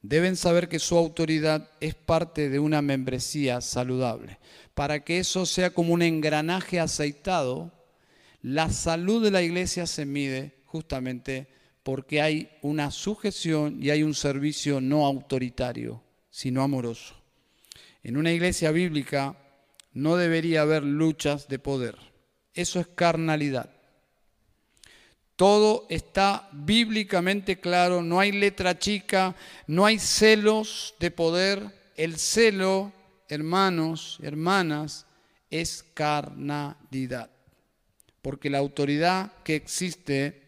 deben 0.08 0.36
saber 0.36 0.68
que 0.68 0.78
su 0.78 0.96
autoridad 0.96 1.70
es 1.80 1.94
parte 1.94 2.48
de 2.48 2.58
una 2.58 2.82
membresía 2.82 3.60
saludable 3.60 4.38
para 4.76 5.02
que 5.02 5.18
eso 5.18 5.46
sea 5.46 5.70
como 5.70 5.94
un 5.94 6.02
engranaje 6.02 6.80
aceitado, 6.80 7.72
la 8.42 8.68
salud 8.68 9.24
de 9.24 9.30
la 9.30 9.40
iglesia 9.40 9.86
se 9.86 10.04
mide 10.04 10.52
justamente 10.66 11.48
porque 11.82 12.20
hay 12.20 12.50
una 12.60 12.90
sujeción 12.90 13.82
y 13.82 13.88
hay 13.88 14.02
un 14.02 14.12
servicio 14.12 14.82
no 14.82 15.06
autoritario, 15.06 16.02
sino 16.28 16.62
amoroso. 16.62 17.14
En 18.02 18.18
una 18.18 18.32
iglesia 18.32 18.70
bíblica 18.70 19.38
no 19.94 20.16
debería 20.16 20.60
haber 20.60 20.82
luchas 20.82 21.48
de 21.48 21.58
poder. 21.58 21.96
Eso 22.52 22.78
es 22.78 22.86
carnalidad. 22.86 23.75
Todo 25.36 25.86
está 25.90 26.48
bíblicamente 26.52 27.60
claro, 27.60 28.02
no 28.02 28.18
hay 28.18 28.32
letra 28.32 28.78
chica, 28.78 29.36
no 29.66 29.84
hay 29.84 29.98
celos 29.98 30.94
de 30.98 31.10
poder. 31.10 31.92
El 31.94 32.18
celo 32.18 32.92
hermanos, 33.28 34.18
hermanas, 34.22 35.06
es 35.50 35.84
carnalidad. 35.94 37.30
Porque 38.22 38.50
la 38.50 38.58
autoridad 38.58 39.32
que 39.44 39.54
existe 39.54 40.42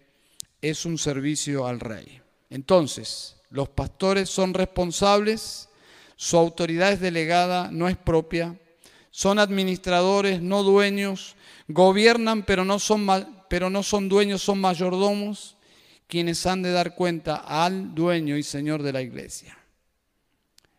es 0.61 0.85
un 0.85 0.99
servicio 0.99 1.67
al 1.67 1.81
rey. 1.81 2.21
Entonces, 2.51 3.37
los 3.51 3.69
pastores 3.69 4.29
son 4.29 4.55
responsables, 4.55 5.69
su 6.17 6.37
autoridad 6.37 6.93
es 6.93 7.01
delegada, 7.01 7.71
no 7.71 7.89
es 7.89 7.97
propia, 7.97 8.59
son 9.11 9.39
administradores, 9.39 10.43
no 10.43 10.63
dueños, 10.63 11.37
gobiernan 11.69 12.43
pero 12.43 12.65
no 12.65 12.79
son, 12.79 13.07
pero 13.49 13.71
no 13.71 13.83
son 13.83 14.09
dueños, 14.09 14.43
son 14.43 14.61
mayordomos, 14.61 15.57
quienes 16.07 16.47
han 16.47 16.63
de 16.63 16.73
dar 16.73 16.95
cuenta 16.95 17.37
al 17.37 17.95
dueño 17.95 18.37
y 18.37 18.43
señor 18.43 18.83
de 18.83 18.93
la 18.93 19.03
iglesia 19.03 19.59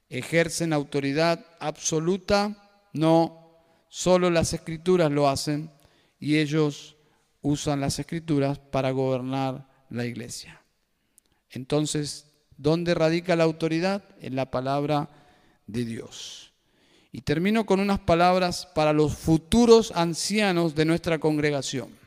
ejercen 0.10 0.74
autoridad 0.74 1.46
absoluta, 1.60 2.72
no, 2.94 3.62
solo 3.90 4.30
las 4.30 4.54
escrituras 4.54 5.12
lo 5.12 5.30
hacen 5.30 5.72
y 6.20 6.38
ellos 6.38 6.98
usan 7.42 7.80
las 7.80 8.00
escrituras 8.00 8.60
para 8.60 8.92
gobernar 8.92 9.68
la 9.90 10.06
iglesia. 10.06 10.62
Entonces, 11.52 12.26
¿dónde 12.58 12.94
radica 12.94 13.36
la 13.36 13.44
autoridad? 13.44 14.04
En 14.20 14.36
la 14.36 14.52
palabra 14.52 15.10
de 15.68 15.86
Dios. 15.86 16.54
Y 17.12 17.22
termino 17.22 17.66
con 17.66 17.80
unas 17.80 18.00
palabras 18.00 18.68
para 18.76 18.94
los 18.94 19.16
futuros 19.16 19.92
ancianos 19.96 20.76
de 20.76 20.86
nuestra 20.86 21.20
congregación. 21.20 21.99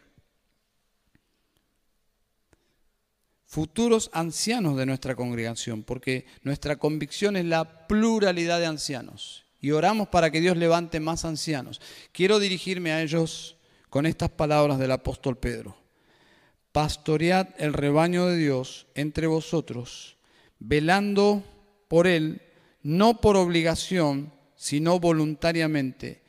Futuros 3.52 4.08
ancianos 4.14 4.78
de 4.78 4.86
nuestra 4.86 5.14
congregación, 5.14 5.82
porque 5.82 6.24
nuestra 6.42 6.76
convicción 6.76 7.36
es 7.36 7.44
la 7.44 7.86
pluralidad 7.86 8.58
de 8.58 8.64
ancianos. 8.64 9.44
Y 9.60 9.72
oramos 9.72 10.08
para 10.08 10.30
que 10.30 10.40
Dios 10.40 10.56
levante 10.56 11.00
más 11.00 11.26
ancianos. 11.26 11.78
Quiero 12.12 12.38
dirigirme 12.38 12.92
a 12.92 13.02
ellos 13.02 13.58
con 13.90 14.06
estas 14.06 14.30
palabras 14.30 14.78
del 14.78 14.90
apóstol 14.90 15.36
Pedro. 15.36 15.76
Pastoread 16.72 17.48
el 17.58 17.74
rebaño 17.74 18.24
de 18.24 18.38
Dios 18.38 18.86
entre 18.94 19.26
vosotros, 19.26 20.16
velando 20.58 21.44
por 21.88 22.06
él, 22.06 22.40
no 22.82 23.20
por 23.20 23.36
obligación, 23.36 24.32
sino 24.56 24.98
voluntariamente, 24.98 26.22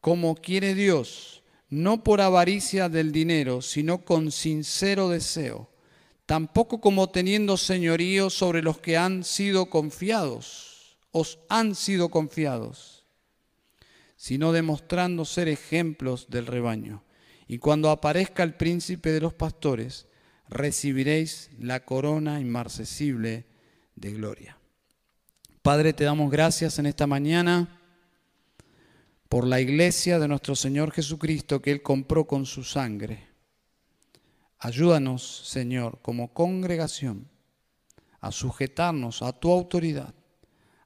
como 0.00 0.34
quiere 0.34 0.74
Dios, 0.74 1.42
no 1.68 2.02
por 2.02 2.22
avaricia 2.22 2.88
del 2.88 3.12
dinero, 3.12 3.60
sino 3.60 4.06
con 4.06 4.32
sincero 4.32 5.10
deseo 5.10 5.73
tampoco 6.26 6.80
como 6.80 7.08
teniendo 7.10 7.56
señorío 7.56 8.30
sobre 8.30 8.62
los 8.62 8.78
que 8.78 8.96
han 8.96 9.24
sido 9.24 9.66
confiados, 9.66 10.98
os 11.10 11.38
han 11.48 11.74
sido 11.74 12.08
confiados, 12.08 13.04
sino 14.16 14.52
demostrando 14.52 15.24
ser 15.24 15.48
ejemplos 15.48 16.28
del 16.30 16.46
rebaño. 16.46 17.04
Y 17.46 17.58
cuando 17.58 17.90
aparezca 17.90 18.42
el 18.42 18.54
príncipe 18.54 19.12
de 19.12 19.20
los 19.20 19.34
pastores, 19.34 20.08
recibiréis 20.48 21.50
la 21.58 21.84
corona 21.84 22.40
inmarcesible 22.40 23.46
de 23.96 24.12
gloria. 24.12 24.58
Padre, 25.62 25.92
te 25.92 26.04
damos 26.04 26.30
gracias 26.30 26.78
en 26.78 26.86
esta 26.86 27.06
mañana 27.06 27.80
por 29.28 29.46
la 29.46 29.60
iglesia 29.60 30.18
de 30.18 30.28
nuestro 30.28 30.56
Señor 30.56 30.90
Jesucristo 30.90 31.60
que 31.60 31.70
Él 31.70 31.82
compró 31.82 32.26
con 32.26 32.46
su 32.46 32.64
sangre 32.64 33.33
Ayúdanos, 34.64 35.22
Señor, 35.46 35.98
como 36.00 36.32
congregación, 36.32 37.28
a 38.18 38.32
sujetarnos 38.32 39.20
a 39.20 39.34
tu 39.34 39.52
autoridad, 39.52 40.14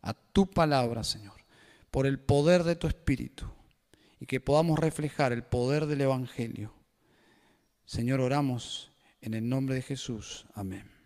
a 0.03 0.15
tu 0.15 0.51
palabra, 0.51 1.05
Señor, 1.05 1.45
por 1.93 2.05
el 2.09 2.19
poder 2.19 2.65
de 2.65 2.75
tu 2.75 2.89
Espíritu, 2.89 3.47
y 4.19 4.27
que 4.27 4.41
podamos 4.41 4.81
reflejar 4.81 5.33
el 5.33 5.45
poder 5.45 5.87
del 5.87 6.01
Evangelio. 6.01 6.75
Señor, 7.85 8.21
oramos 8.21 8.91
en 9.21 9.35
el 9.35 9.49
nombre 9.49 9.77
de 9.77 9.83
Jesús. 9.83 10.47
Amén. 10.55 10.98